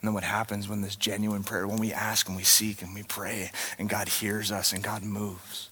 [0.00, 2.92] And then what happens when this genuine prayer, when we ask and we seek and
[2.92, 5.70] we pray and God hears us and God moves?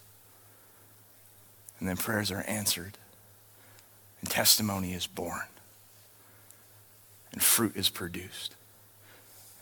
[1.78, 2.96] And then prayers are answered,
[4.20, 5.44] and testimony is born,
[7.32, 8.54] and fruit is produced,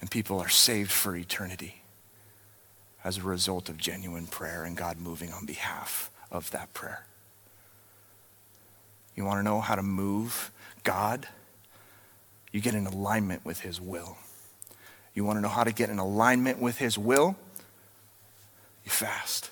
[0.00, 1.82] and people are saved for eternity
[3.02, 7.04] as a result of genuine prayer and God moving on behalf of that prayer.
[9.14, 10.50] You want to know how to move
[10.82, 11.28] God?
[12.50, 14.16] You get in alignment with His will.
[15.14, 17.36] You want to know how to get in alignment with His will?
[18.84, 19.50] You fast.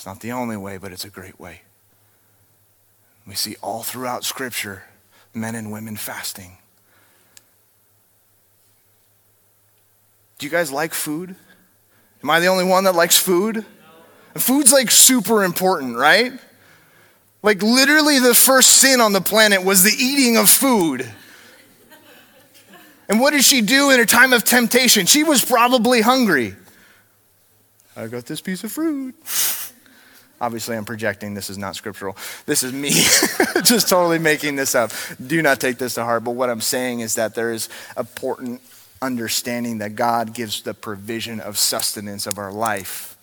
[0.00, 1.60] It's not the only way, but it's a great way.
[3.26, 4.84] We see all throughout Scripture
[5.34, 6.56] men and women fasting.
[10.38, 11.36] Do you guys like food?
[12.22, 13.66] Am I the only one that likes food?
[14.36, 16.32] Food's like super important, right?
[17.42, 21.12] Like literally the first sin on the planet was the eating of food.
[23.06, 25.04] And what did she do in her time of temptation?
[25.04, 26.56] She was probably hungry.
[27.94, 29.14] I got this piece of fruit.
[30.40, 31.34] Obviously, I'm projecting.
[31.34, 32.16] This is not scriptural.
[32.46, 32.90] This is me
[33.62, 34.90] just totally making this up.
[35.24, 36.24] Do not take this to heart.
[36.24, 38.62] But what I'm saying is that there is important
[39.02, 43.16] understanding that God gives the provision of sustenance of our life.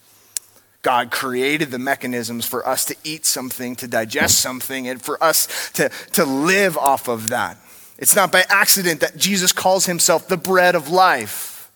[0.84, 5.72] God created the mechanisms for us to eat something, to digest something, and for us
[5.72, 7.58] to, to live off of that.
[7.98, 11.72] It's not by accident that Jesus calls himself the bread of life.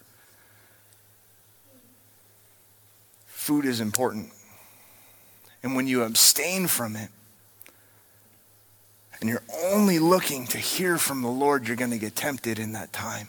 [3.26, 4.32] Food is important.
[5.64, 7.10] And when you abstain from it,
[9.20, 12.72] and you're only looking to hear from the Lord, you're going to get tempted in
[12.74, 13.28] that time.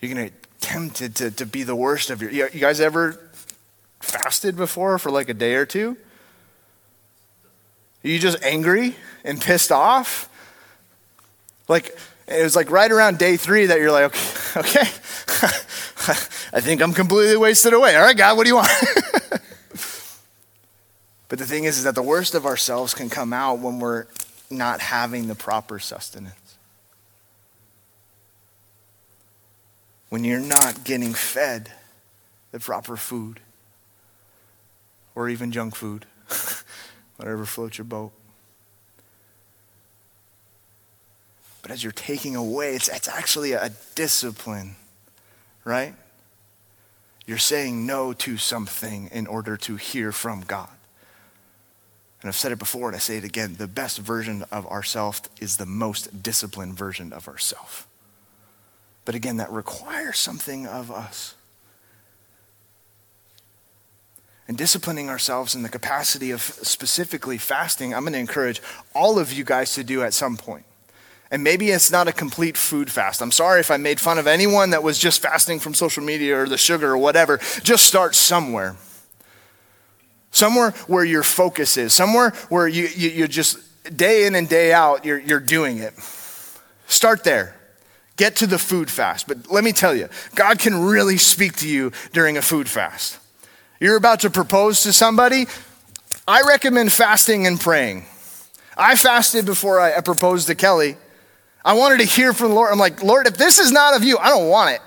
[0.00, 2.30] You're going to get tempted to, to be the worst of your.
[2.30, 3.20] You guys ever
[4.00, 5.96] fasted before for like a day or two?
[8.02, 10.28] Are you just angry and pissed off?
[11.68, 14.14] Like, it was like right around day three that you're like,
[14.56, 14.90] okay, okay.
[16.52, 17.94] I think I'm completely wasted away.
[17.94, 18.70] All right, God, what do you want?
[21.30, 24.06] But the thing is, is that the worst of ourselves can come out when we're
[24.50, 26.34] not having the proper sustenance.
[30.08, 31.70] When you're not getting fed
[32.50, 33.38] the proper food
[35.14, 36.04] or even junk food,
[37.16, 38.10] whatever floats your boat.
[41.62, 44.74] But as you're taking away, it's, it's actually a discipline,
[45.64, 45.94] right?
[47.24, 50.70] You're saying no to something in order to hear from God.
[52.20, 55.22] And I've said it before and I say it again the best version of ourself
[55.40, 57.86] is the most disciplined version of ourself.
[59.04, 61.34] But again, that requires something of us.
[64.46, 68.60] And disciplining ourselves in the capacity of specifically fasting, I'm going to encourage
[68.94, 70.64] all of you guys to do at some point.
[71.30, 73.22] And maybe it's not a complete food fast.
[73.22, 76.40] I'm sorry if I made fun of anyone that was just fasting from social media
[76.40, 77.38] or the sugar or whatever.
[77.62, 78.76] Just start somewhere.
[80.30, 83.58] Somewhere where your focus is, somewhere where you, you, you just,
[83.96, 85.94] day in and day out, you're, you're doing it.
[86.86, 87.56] Start there.
[88.16, 89.26] Get to the food fast.
[89.26, 93.18] But let me tell you, God can really speak to you during a food fast.
[93.80, 95.46] You're about to propose to somebody,
[96.28, 98.04] I recommend fasting and praying.
[98.76, 100.96] I fasted before I proposed to Kelly.
[101.64, 102.70] I wanted to hear from the Lord.
[102.70, 104.80] I'm like, Lord, if this is not of you, I don't want it.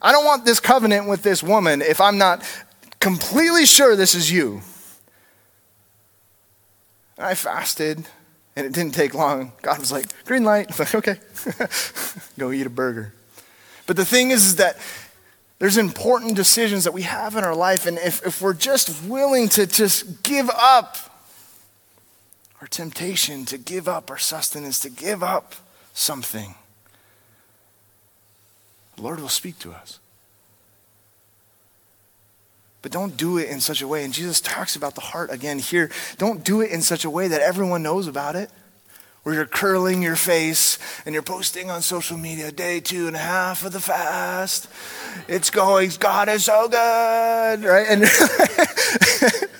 [0.00, 2.44] I don't want this covenant with this woman if I'm not
[3.00, 4.60] completely sure this is you.
[7.18, 8.06] I fasted,
[8.56, 9.52] and it didn't take long.
[9.62, 10.66] God was like, green light.
[10.68, 11.20] I was like, okay,
[12.38, 13.14] go eat a burger.
[13.86, 14.78] But the thing is, is that
[15.58, 19.48] there's important decisions that we have in our life, and if, if we're just willing
[19.50, 20.96] to just give up
[22.60, 25.54] our temptation, to give up our sustenance, to give up
[25.92, 26.54] something,
[28.96, 29.98] the Lord will speak to us.
[32.84, 35.58] But don't do it in such a way, and Jesus talks about the heart again
[35.58, 35.90] here.
[36.18, 38.50] Don't do it in such a way that everyone knows about it,
[39.22, 43.20] where you're curling your face and you're posting on social media, day two and a
[43.20, 44.68] half of the fast.
[45.28, 47.86] It's going, God is so good, right?
[47.88, 48.02] And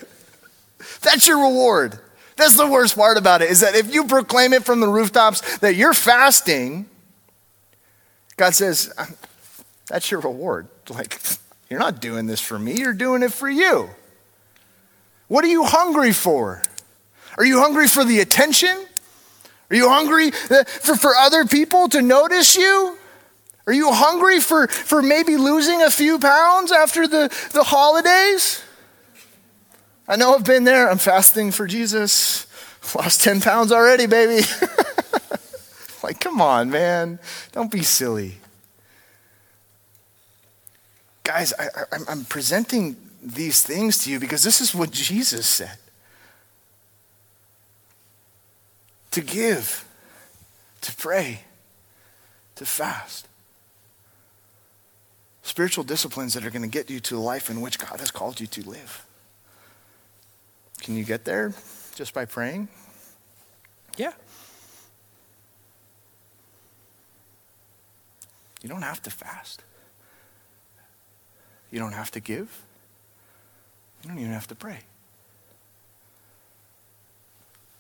[1.01, 1.99] that's your reward.
[2.37, 5.61] That's the worst part about it, is that if you proclaim it from the rooftops
[5.61, 6.91] that you're fasting,
[8.37, 8.93] God says,
[9.87, 10.69] that's your reward.
[10.91, 11.19] Like,
[11.75, 13.91] you're not doing this for me, you're doing it for you.
[15.27, 16.63] What are you hungry for?
[17.37, 18.87] Are you hungry for the attention?
[19.71, 22.97] Are you hungry uh, for, for other people to notice you?
[23.67, 28.63] Are you hungry for, for maybe losing a few pounds after the, the holidays?
[30.07, 30.89] I know I've been there.
[30.89, 32.47] I'm fasting for Jesus.
[32.95, 34.47] Lost 10 pounds already, baby.
[36.05, 37.19] like, come on, man.
[37.51, 38.37] Don't be silly.
[41.25, 41.69] Guys, I,
[42.13, 45.79] am presenting these things to you because this is what Jesus said
[49.11, 49.89] to give,
[50.83, 51.41] to pray,
[52.57, 53.27] to fast.
[55.43, 58.11] Spiritual disciplines that are going to get you to the life in which God has
[58.11, 59.07] called you to live.
[60.81, 61.55] Can you get there
[61.95, 62.69] just by praying?
[63.97, 64.13] Yeah.
[68.63, 69.63] You don't have to fast.
[71.75, 72.63] You don't have to give.
[74.01, 74.79] You don't even have to pray.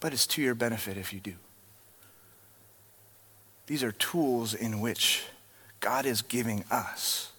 [0.01, 1.35] But it's to your benefit if you do.
[3.69, 5.23] These are tools in which
[5.79, 7.31] God is giving us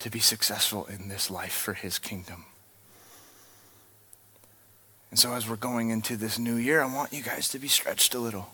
[0.00, 2.44] to be successful in this life for his kingdom.
[5.10, 7.68] And so, as we're going into this new year, I want you guys to be
[7.68, 8.48] stretched a little.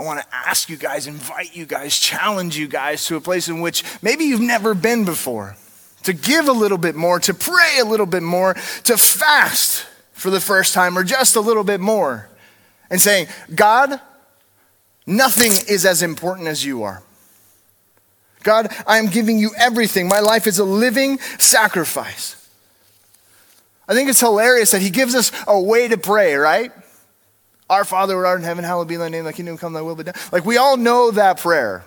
[0.00, 3.48] I want to ask you guys, invite you guys, challenge you guys to a place
[3.48, 5.56] in which maybe you've never been before.
[6.04, 9.84] To give a little bit more, to pray a little bit more, to fast
[10.14, 12.30] for the first time or just a little bit more.
[12.88, 14.00] And saying, God,
[15.06, 17.02] nothing is as important as you are.
[18.42, 20.08] God, I am giving you everything.
[20.08, 22.36] My life is a living sacrifice.
[23.86, 26.72] I think it's hilarious that he gives us a way to pray, right?
[27.70, 29.94] Our Father who art in heaven, hallowed be thy name, thy kingdom come, thy will
[29.94, 30.14] be done.
[30.32, 31.84] Like we all know that prayer.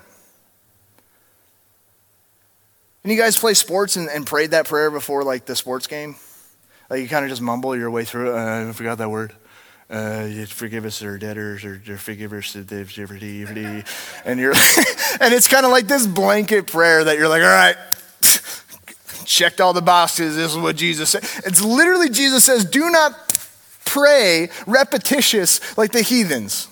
[3.03, 6.15] And you guys play sports and, and prayed that prayer before like the sports game?
[6.89, 8.37] Like you kind of just mumble your way through it.
[8.37, 9.33] Uh, I forgot that word.
[9.89, 13.83] Uh, forgive us our debtors or forgive us the
[14.25, 14.53] and you're
[15.19, 17.75] and it's kind of like this blanket prayer that you're like all right
[19.25, 20.37] checked all the boxes.
[20.37, 21.23] This is what Jesus said.
[21.45, 23.32] It's literally Jesus says, do not
[23.85, 26.67] pray repetitious like the heathens.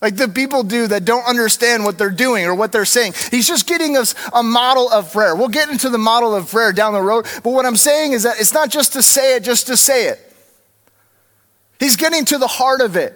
[0.00, 3.14] Like the people do that don't understand what they're doing or what they're saying.
[3.30, 5.34] He's just getting us a model of prayer.
[5.34, 8.24] We'll get into the model of prayer down the road, but what I'm saying is
[8.24, 10.20] that it's not just to say it just to say it.
[11.80, 13.14] He's getting to the heart of it.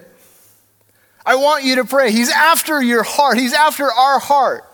[1.25, 2.11] I want you to pray.
[2.11, 3.37] He's after your heart.
[3.37, 4.65] He's after our heart.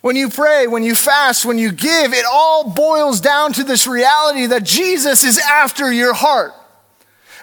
[0.00, 3.86] When you pray, when you fast, when you give, it all boils down to this
[3.86, 6.52] reality that Jesus is after your heart.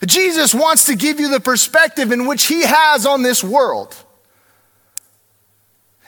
[0.07, 3.95] Jesus wants to give you the perspective in which he has on this world.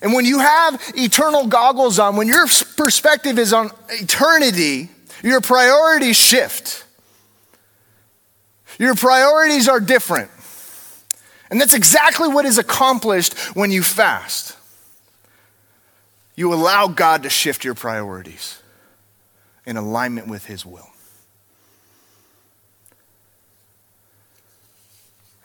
[0.01, 4.89] And when you have eternal goggles on, when your perspective is on eternity,
[5.23, 6.85] your priorities shift.
[8.79, 10.29] Your priorities are different.
[11.49, 14.57] And that's exactly what is accomplished when you fast.
[16.35, 18.59] You allow God to shift your priorities
[19.65, 20.89] in alignment with His will.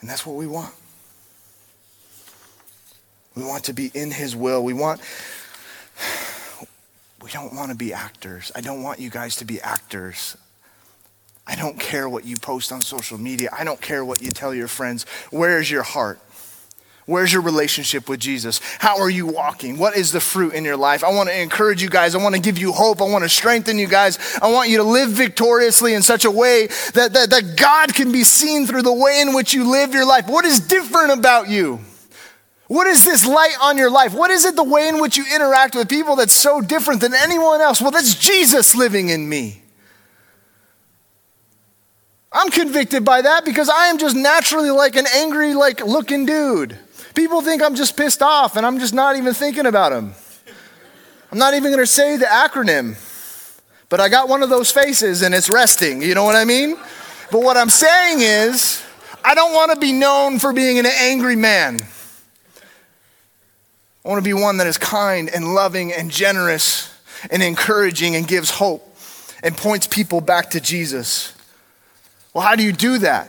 [0.01, 0.75] And that's what we want.
[3.35, 4.65] We want to be in His will.
[4.65, 5.01] We want,
[7.23, 8.51] we don't want to be actors.
[8.55, 10.37] I don't want you guys to be actors.
[11.47, 13.49] I don't care what you post on social media.
[13.53, 15.07] I don't care what you tell your friends.
[15.31, 16.21] Where's your heart?
[17.09, 18.61] Where's your relationship with Jesus?
[18.81, 19.79] How are you walking?
[19.79, 21.03] What is the fruit in your life?
[21.03, 22.15] I want to encourage you guys.
[22.15, 23.01] I want to give you hope.
[23.01, 24.19] I want to strengthen you guys.
[24.43, 28.13] I want you to live victoriously in such a way that, that, that God can
[28.13, 30.27] be seen through the way in which you live your life.
[30.29, 31.81] What is different about you?
[32.67, 34.13] What is this light on your life?
[34.13, 37.15] What is it the way in which you interact with people that's so different than
[37.15, 37.81] anyone else?
[37.81, 39.63] Well, that's Jesus living in me.
[42.31, 46.79] I'm convicted by that because I am just naturally like an angry, like looking dude.
[47.19, 50.15] People think I'm just pissed off and I'm just not even thinking about them.
[51.33, 52.95] I'm not even going to say the acronym,
[53.89, 56.01] but I got one of those faces and it's resting.
[56.01, 56.77] You know what I mean?
[57.33, 58.85] But what I'm saying is,
[59.25, 61.81] I don't want to be known for being an angry man.
[64.05, 66.89] I want to be one that is kind and loving and generous
[67.33, 68.97] and encouraging and gives hope
[69.43, 71.35] and points people back to Jesus.
[72.33, 73.29] Well, how do you do that?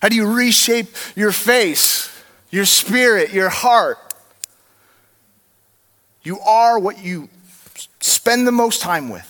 [0.00, 2.08] How do you reshape your face?
[2.52, 3.98] Your spirit, your heart.
[6.22, 7.28] You are what you
[7.98, 9.28] spend the most time with.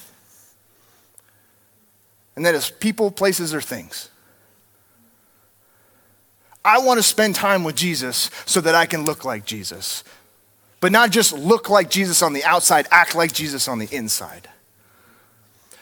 [2.37, 4.11] And that is people, places, or things.
[6.65, 10.05] I want to spend time with Jesus so that I can look like Jesus.
[10.81, 14.49] But not just look like Jesus on the outside, act like Jesus on the inside.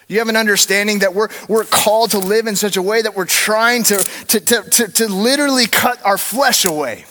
[0.07, 3.15] You have an understanding that we're, we're called to live in such a way that
[3.15, 7.05] we're trying to, to, to, to, to literally cut our flesh away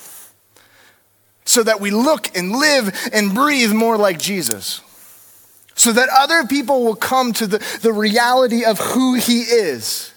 [1.51, 4.81] so that we look and live and breathe more like Jesus.
[5.75, 10.13] So that other people will come to the, the reality of who he is.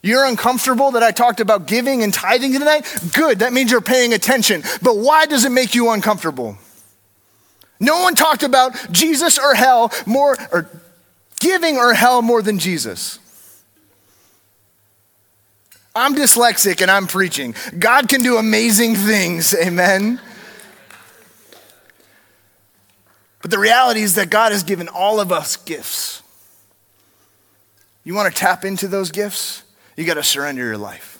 [0.00, 2.86] You're uncomfortable that I talked about giving and tithing tonight?
[3.14, 4.62] Good, that means you're paying attention.
[4.80, 6.58] But why does it make you uncomfortable?
[7.80, 10.68] No one talked about Jesus or hell more, or
[11.40, 13.18] giving or hell more than Jesus.
[15.94, 17.54] I'm dyslexic and I'm preaching.
[17.78, 20.20] God can do amazing things, amen?
[23.42, 26.22] But the reality is that God has given all of us gifts.
[28.04, 29.64] You want to tap into those gifts?
[29.96, 31.18] You got to surrender your life.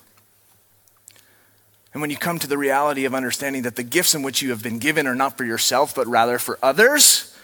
[1.92, 4.50] And when you come to the reality of understanding that the gifts in which you
[4.50, 7.36] have been given are not for yourself, but rather for others,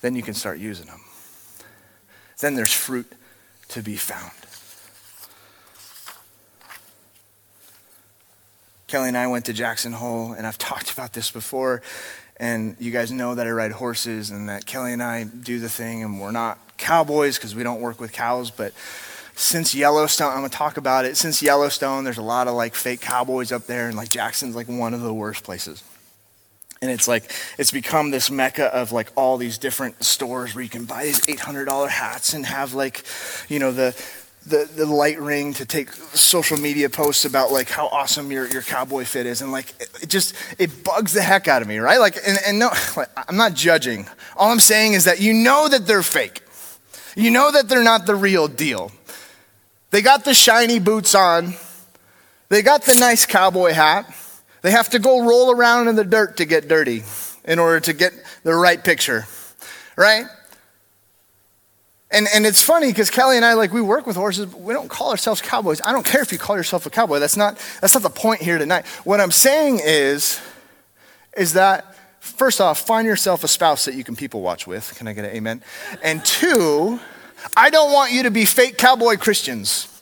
[0.00, 1.00] then you can start using them.
[2.40, 3.12] Then there's fruit
[3.68, 4.32] to be found.
[8.88, 11.82] Kelly and I went to Jackson Hole, and I've talked about this before.
[12.40, 15.68] And you guys know that I ride horses, and that Kelly and I do the
[15.68, 18.50] thing, and we're not cowboys because we don't work with cows.
[18.50, 18.72] But
[19.34, 21.16] since Yellowstone, I'm gonna talk about it.
[21.16, 24.68] Since Yellowstone, there's a lot of like fake cowboys up there, and like Jackson's like
[24.68, 25.82] one of the worst places.
[26.80, 30.70] And it's like, it's become this mecca of like all these different stores where you
[30.70, 33.04] can buy these $800 hats and have like,
[33.48, 34.00] you know, the,
[34.48, 38.62] the, the light ring to take social media posts about like how awesome your, your
[38.62, 39.42] cowboy fit is.
[39.42, 41.98] And like it, it just it bugs the heck out of me right?
[41.98, 44.06] Like and, and no like, i'm not judging.
[44.36, 46.42] All i'm saying is that you know that they're fake.
[47.16, 48.92] You know that they're not the real deal.
[49.90, 51.54] They got the shiny boots on.
[52.48, 54.14] They got the nice cowboy hat.
[54.62, 57.02] They have to go roll around in the dirt to get dirty
[57.44, 58.12] in order to get
[58.44, 59.26] the right picture
[59.98, 60.26] right
[62.10, 64.72] and, and it's funny because Kelly and I, like, we work with horses, but we
[64.72, 65.80] don't call ourselves cowboys.
[65.84, 67.18] I don't care if you call yourself a cowboy.
[67.18, 68.86] That's not, that's not the point here tonight.
[69.04, 70.40] What I'm saying is,
[71.36, 74.94] is that, first off, find yourself a spouse that you can people watch with.
[74.96, 75.62] Can I get an amen?
[76.02, 76.98] And two,
[77.56, 79.94] I don't want you to be fake cowboy Christians.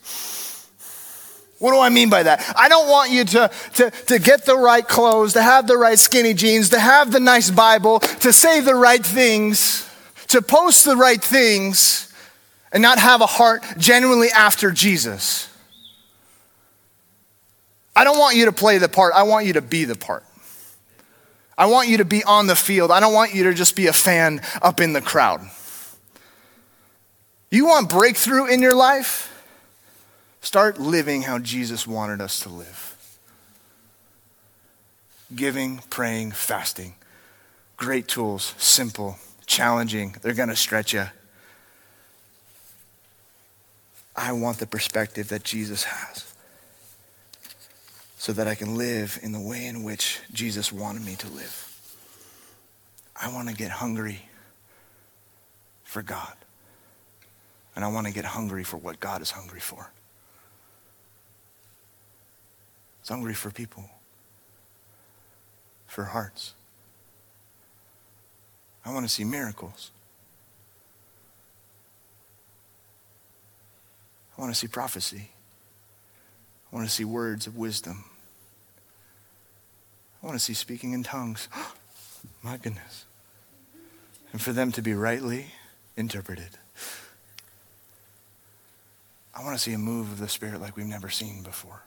[1.59, 2.55] What do I mean by that?
[2.57, 5.99] I don't want you to, to, to get the right clothes, to have the right
[5.99, 9.86] skinny jeans, to have the nice Bible, to say the right things
[10.29, 12.13] to post the right things
[12.73, 15.49] and not have a heart genuinely after Jesus.
[17.95, 20.25] I don't want you to play the part, I want you to be the part.
[21.59, 22.91] I want you to be on the field.
[22.91, 25.41] I don't want you to just be a fan up in the crowd.
[27.51, 29.33] You want breakthrough in your life?
[30.43, 32.93] Start living how Jesus wanted us to live
[35.35, 36.95] giving, praying, fasting.
[37.77, 41.07] Great tools, simple challenging, they're going to stretch you.
[44.15, 46.35] I want the perspective that Jesus has
[48.19, 51.63] so that I can live in the way in which Jesus wanted me to live.
[53.15, 54.23] I want to get hungry
[55.85, 56.35] for God.
[57.75, 59.91] And I want to get hungry for what God is hungry for.
[63.01, 63.85] It's hungry for people,
[65.87, 66.55] for hearts.
[68.87, 69.91] I want to see miracles.
[74.39, 75.31] I want to see prophecy.
[76.71, 78.05] I want to see words of wisdom.
[80.23, 81.49] I want to see speaking in tongues.
[82.43, 83.07] My goodness.
[84.33, 85.47] And for them to be rightly
[85.97, 86.51] interpreted.
[89.35, 91.83] I want to see a move of the Spirit like we've never seen before.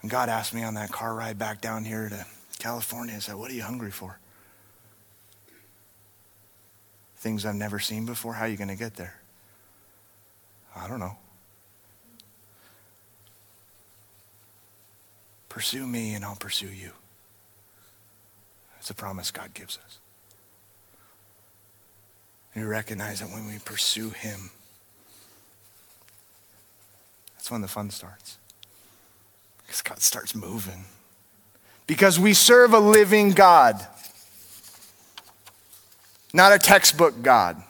[0.00, 2.26] And God asked me on that car ride back down here to
[2.58, 4.18] California, He said, What are you hungry for?
[7.16, 8.34] Things I've never seen before.
[8.34, 9.14] How are you going to get there?
[10.74, 11.16] I don't know.
[15.48, 16.90] Pursue me and I'll pursue you.
[18.78, 19.98] It's a promise God gives us.
[22.54, 24.50] We recognize that when we pursue Him,
[27.34, 28.38] that's when the fun starts.
[29.58, 30.84] Because God starts moving.
[31.86, 33.86] Because we serve a living God,
[36.36, 37.62] not a textbook God.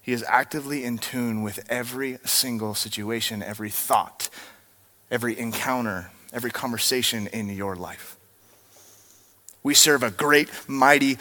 [0.00, 4.30] He is actively in tune with every single situation, every thought,
[5.10, 8.16] every encounter, every conversation in your life.
[9.62, 11.18] We serve a great, mighty,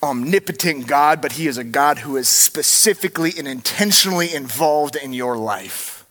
[0.00, 5.36] omnipotent God, but He is a God who is specifically and intentionally involved in your
[5.36, 6.06] life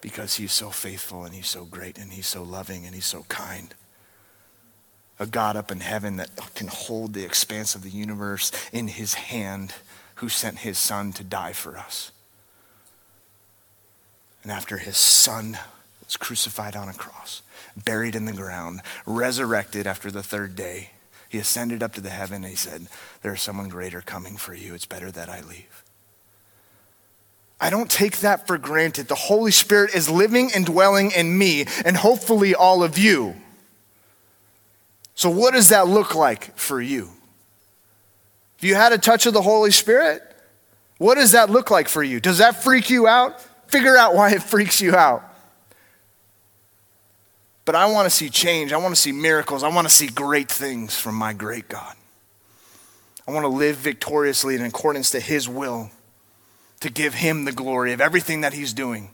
[0.00, 3.26] because He's so faithful and He's so great and He's so loving and He's so
[3.28, 3.74] kind.
[5.18, 9.14] A God up in heaven that can hold the expanse of the universe in His
[9.14, 9.74] hand,
[10.16, 12.12] who sent His Son to die for us.
[14.42, 15.58] And after His Son
[16.04, 17.42] was crucified on a cross,
[17.76, 20.90] buried in the ground, resurrected after the third day,
[21.28, 22.86] he ascended up to the heaven and he said,
[23.22, 24.74] There's someone greater coming for you.
[24.74, 25.84] It's better that I leave.
[27.60, 29.08] I don't take that for granted.
[29.08, 33.34] The Holy Spirit is living and dwelling in me and hopefully all of you.
[35.16, 37.10] So, what does that look like for you?
[38.58, 40.22] If you had a touch of the Holy Spirit,
[40.98, 42.20] what does that look like for you?
[42.20, 43.40] Does that freak you out?
[43.68, 45.22] Figure out why it freaks you out.
[47.64, 48.72] But I want to see change.
[48.72, 49.62] I want to see miracles.
[49.62, 51.96] I want to see great things from my great God.
[53.26, 55.90] I want to live victoriously in accordance to His will,
[56.80, 59.10] to give Him the glory of everything that He's doing.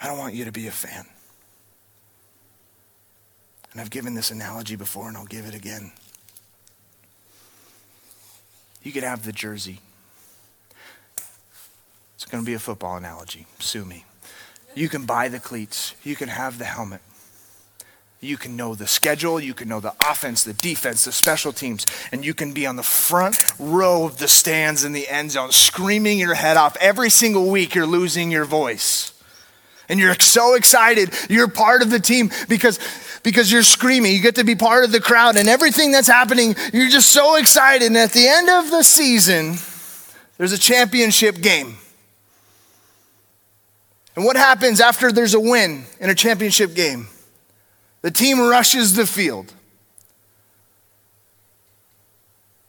[0.00, 1.06] I don't want you to be a fan.
[3.78, 5.92] And I've given this analogy before, and I'll give it again.
[8.82, 9.78] You could have the jersey.
[12.16, 13.46] It's going to be a football analogy.
[13.60, 14.04] Sue me.
[14.74, 17.02] You can buy the cleats, you can have the helmet.
[18.20, 21.86] You can know the schedule, you can know the offense, the defense, the special teams,
[22.10, 25.52] and you can be on the front row of the stands in the end zone,
[25.52, 26.76] screaming your head off.
[26.80, 29.12] Every single week, you're losing your voice.
[29.88, 31.14] And you're so excited.
[31.30, 32.78] You're part of the team because,
[33.22, 34.12] because you're screaming.
[34.12, 37.36] You get to be part of the crowd, and everything that's happening, you're just so
[37.36, 37.86] excited.
[37.86, 39.56] And at the end of the season,
[40.36, 41.78] there's a championship game.
[44.14, 47.06] And what happens after there's a win in a championship game?
[48.02, 49.54] The team rushes the field.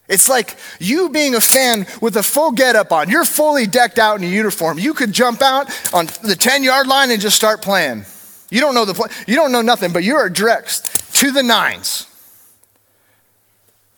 [0.10, 3.10] It's like you being a fan with a full getup on.
[3.10, 4.80] You're fully decked out in a uniform.
[4.80, 8.05] You could jump out on the 10 yard line and just start playing.
[8.49, 11.43] You don't know the play, you don't know nothing, but you are dressed to the
[11.43, 12.07] nines.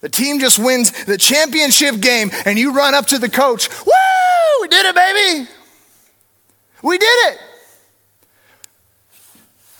[0.02, 3.70] The team just wins the championship game, and you run up to the coach.
[3.86, 3.94] Woo!
[4.62, 5.48] We did it, baby!
[6.82, 7.40] We did it.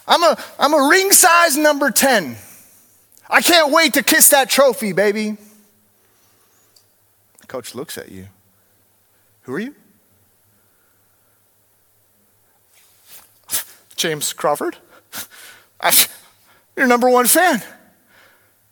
[0.08, 2.38] I'm a, I'm a ring size number 10.
[3.30, 5.38] I can't wait to kiss that trophy, baby.
[7.52, 8.28] Coach looks at you.
[9.42, 9.76] Who are you?
[13.98, 14.78] James Crawford.
[15.82, 15.92] I,
[16.78, 17.62] your number one fan.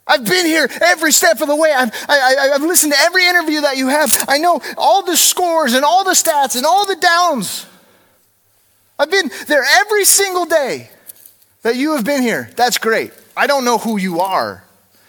[0.08, 1.74] I've been here every step of the way.
[1.74, 4.18] I've, I, have listened to every interview that you have.
[4.30, 7.66] I know all the scores and all the stats and all the downs.
[8.98, 10.90] I've been there every single day
[11.64, 12.50] that you have been here.
[12.56, 13.12] That's great.
[13.36, 14.64] I don't know who you are.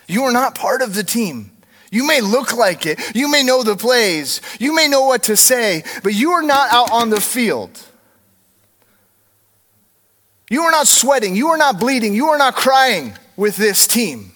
[0.08, 1.52] You are not part of the team.
[1.90, 3.00] You may look like it.
[3.14, 4.40] You may know the plays.
[4.60, 7.80] You may know what to say, but you are not out on the field.
[10.48, 11.34] You are not sweating.
[11.36, 12.14] You are not bleeding.
[12.14, 14.32] You are not crying with this team.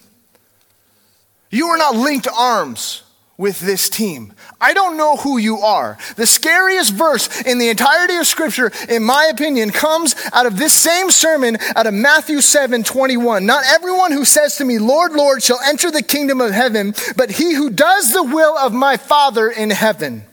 [1.49, 3.03] You are not linked arms
[3.37, 4.33] with this team.
[4.65, 5.95] I don't know who you are.
[6.15, 10.73] The scariest verse in the entirety of Scripture, in my opinion, comes out of this
[10.73, 13.45] same sermon out of Matthew 7 21.
[13.45, 17.29] Not everyone who says to me, Lord, Lord, shall enter the kingdom of heaven, but
[17.29, 20.23] he who does the will of my Father in heaven.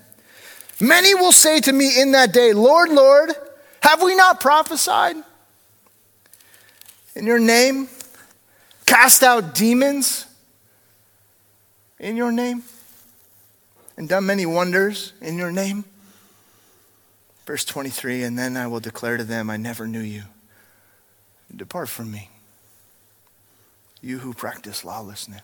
[0.81, 3.33] Many will say to me in that day, Lord, Lord,
[3.83, 5.17] have we not prophesied?
[7.15, 7.87] In your name,
[8.87, 10.25] cast out demons
[11.99, 12.63] in your name?
[14.03, 15.85] And done many wonders in your name?
[17.47, 20.25] Verse 23 And then I will declare to them, I never knew you.
[21.55, 22.29] Depart from me,
[24.01, 25.43] you who practice lawlessness.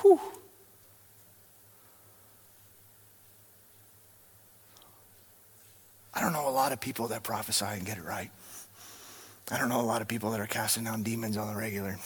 [0.00, 0.20] Whew.
[6.14, 8.30] I don't know a lot of people that prophesy and get it right.
[9.52, 11.96] I don't know a lot of people that are casting down demons on the regular.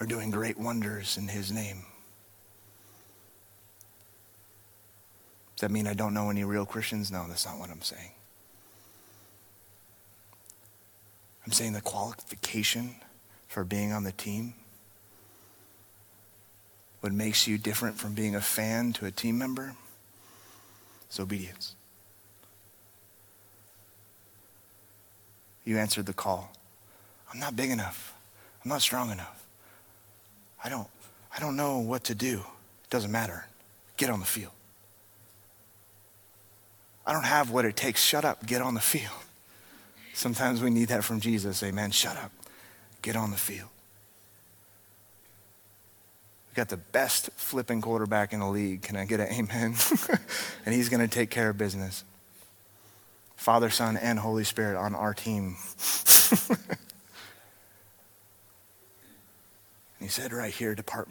[0.00, 1.84] Are doing great wonders in his name.
[5.56, 7.10] Does that mean I don't know any real Christians?
[7.10, 8.10] No, that's not what I'm saying.
[11.46, 12.96] I'm saying the qualification
[13.48, 14.52] for being on the team,
[17.00, 19.74] what makes you different from being a fan to a team member,
[21.10, 21.74] is obedience.
[25.64, 26.52] You answered the call.
[27.32, 28.12] I'm not big enough.
[28.64, 29.45] I'm not strong enough.
[30.62, 30.88] I don't,
[31.36, 32.38] I don't know what to do.
[32.84, 33.46] It doesn't matter.
[33.96, 34.52] Get on the field.
[37.06, 38.02] I don't have what it takes.
[38.02, 38.44] Shut up.
[38.46, 39.12] Get on the field.
[40.12, 41.62] Sometimes we need that from Jesus.
[41.62, 41.90] Amen.
[41.90, 42.32] Shut up.
[43.02, 43.68] Get on the field.
[46.50, 48.82] We got the best flipping quarterback in the league.
[48.82, 49.76] Can I get an amen?
[50.66, 52.02] and he's going to take care of business.
[53.36, 55.56] Father, Son, and Holy Spirit on our team.
[60.06, 61.08] he said right here, depart,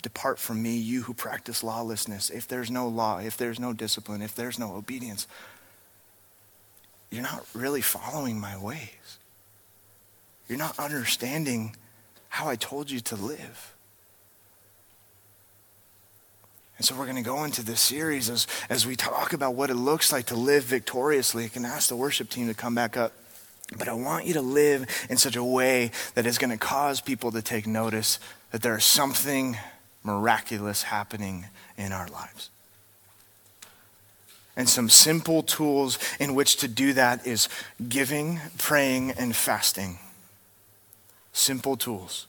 [0.00, 2.30] depart from me, you who practice lawlessness.
[2.30, 5.26] If there's no law, if there's no discipline, if there's no obedience,
[7.10, 9.18] you're not really following my ways.
[10.48, 11.74] You're not understanding
[12.28, 13.74] how I told you to live.
[16.76, 19.68] And so we're going to go into this series as, as we talk about what
[19.68, 21.46] it looks like to live victoriously.
[21.46, 23.12] I can ask the worship team to come back up.
[23.76, 27.00] But I want you to live in such a way that is going to cause
[27.00, 28.18] people to take notice
[28.50, 29.58] that there is something
[30.02, 31.46] miraculous happening
[31.76, 32.50] in our lives.
[34.56, 37.48] And some simple tools in which to do that is
[37.88, 39.98] giving, praying, and fasting.
[41.32, 42.26] Simple tools.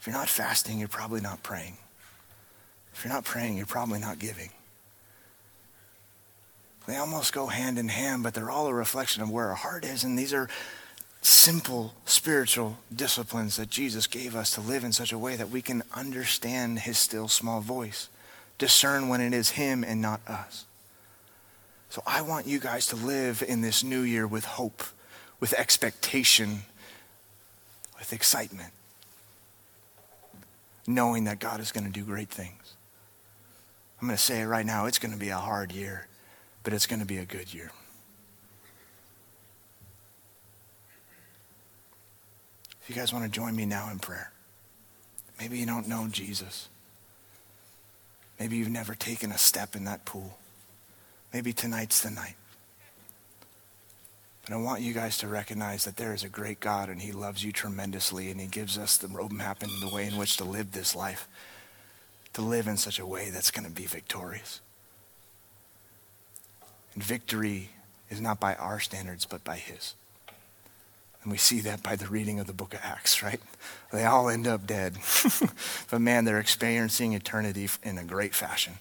[0.00, 1.76] If you're not fasting, you're probably not praying.
[2.94, 4.50] If you're not praying, you're probably not giving.
[6.86, 9.84] They almost go hand in hand, but they're all a reflection of where our heart
[9.84, 10.04] is.
[10.04, 10.48] And these are
[11.22, 15.62] simple spiritual disciplines that Jesus gave us to live in such a way that we
[15.62, 18.10] can understand his still small voice,
[18.58, 20.66] discern when it is him and not us.
[21.88, 24.82] So I want you guys to live in this new year with hope,
[25.40, 26.62] with expectation,
[27.98, 28.72] with excitement,
[30.86, 32.74] knowing that God is going to do great things.
[34.00, 36.08] I'm going to say it right now it's going to be a hard year
[36.64, 37.70] but it's going to be a good year.
[42.82, 44.32] If you guys want to join me now in prayer,
[45.38, 46.68] maybe you don't know Jesus.
[48.40, 50.38] Maybe you've never taken a step in that pool.
[51.32, 52.34] Maybe tonight's the night.
[54.44, 57.12] But I want you guys to recognize that there is a great God and He
[57.12, 60.44] loves you tremendously and He gives us the roadmap and the way in which to
[60.44, 61.26] live this life,
[62.34, 64.60] to live in such a way that's going to be victorious.
[66.94, 67.70] And victory
[68.10, 69.94] is not by our standards, but by His.
[71.22, 73.40] And we see that by the reading of the book of Acts, right?
[73.92, 74.98] They all end up dead.
[75.90, 78.74] but man, they're experiencing eternity in a great fashion.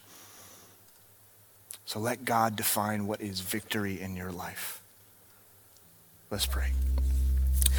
[1.86, 4.82] So let God define what is victory in your life.
[6.30, 6.72] Let's pray.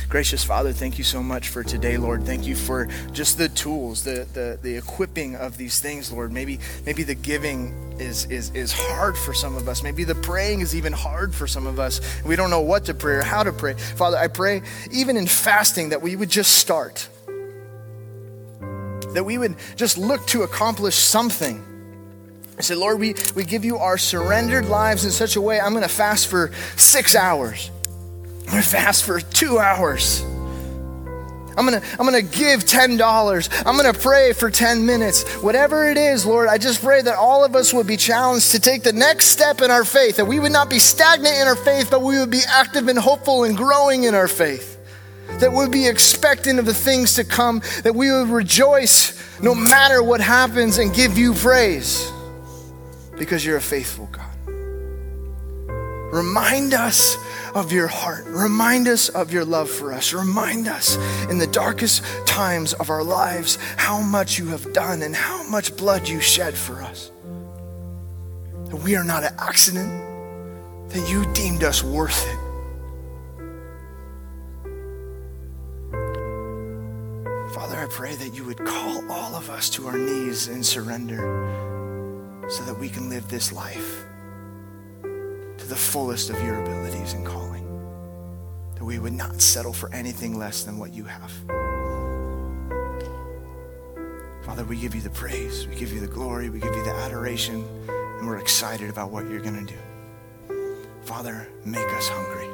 [0.08, 2.24] Gracious Father, thank you so much for today, Lord.
[2.24, 6.32] Thank you for just the tools, the, the, the equipping of these things, Lord.
[6.32, 9.82] Maybe, maybe the giving is, is, is hard for some of us.
[9.82, 12.00] Maybe the praying is even hard for some of us.
[12.24, 13.74] We don't know what to pray or how to pray.
[13.74, 17.08] Father, I pray, even in fasting, that we would just start.
[19.14, 21.64] That we would just look to accomplish something.
[22.56, 25.60] I said, Lord, we, we give you our surrendered lives in such a way.
[25.60, 27.70] I'm going to fast for six hours.
[28.48, 30.22] I'm to fast for two hours.
[31.56, 33.64] I'm I'm gonna, I'm gonna give $10.
[33.64, 35.22] I'm gonna pray for 10 minutes.
[35.42, 38.60] Whatever it is, Lord, I just pray that all of us would be challenged to
[38.60, 41.56] take the next step in our faith, that we would not be stagnant in our
[41.56, 44.78] faith, but we would be active and hopeful and growing in our faith.
[45.38, 49.54] That we would be expectant of the things to come, that we would rejoice no
[49.54, 52.10] matter what happens and give you praise
[53.18, 54.33] because you're a faithful God.
[56.14, 57.18] Remind us
[57.56, 58.24] of your heart.
[58.26, 60.12] Remind us of your love for us.
[60.12, 60.96] Remind us
[61.28, 65.76] in the darkest times of our lives how much you have done and how much
[65.76, 67.10] blood you shed for us.
[68.66, 69.90] That we are not an accident,
[70.90, 72.38] that you deemed us worth it.
[77.56, 82.46] Father, I pray that you would call all of us to our knees in surrender
[82.48, 84.04] so that we can live this life
[85.64, 87.64] to the fullest of your abilities and calling.
[88.74, 91.32] That we would not settle for anything less than what you have.
[94.44, 96.92] Father, we give you the praise, we give you the glory, we give you the
[96.92, 100.76] adoration, and we're excited about what you're going to do.
[101.02, 102.48] Father, make us hungry.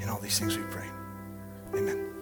[0.00, 0.86] In all these things we pray.
[1.74, 2.15] Amen.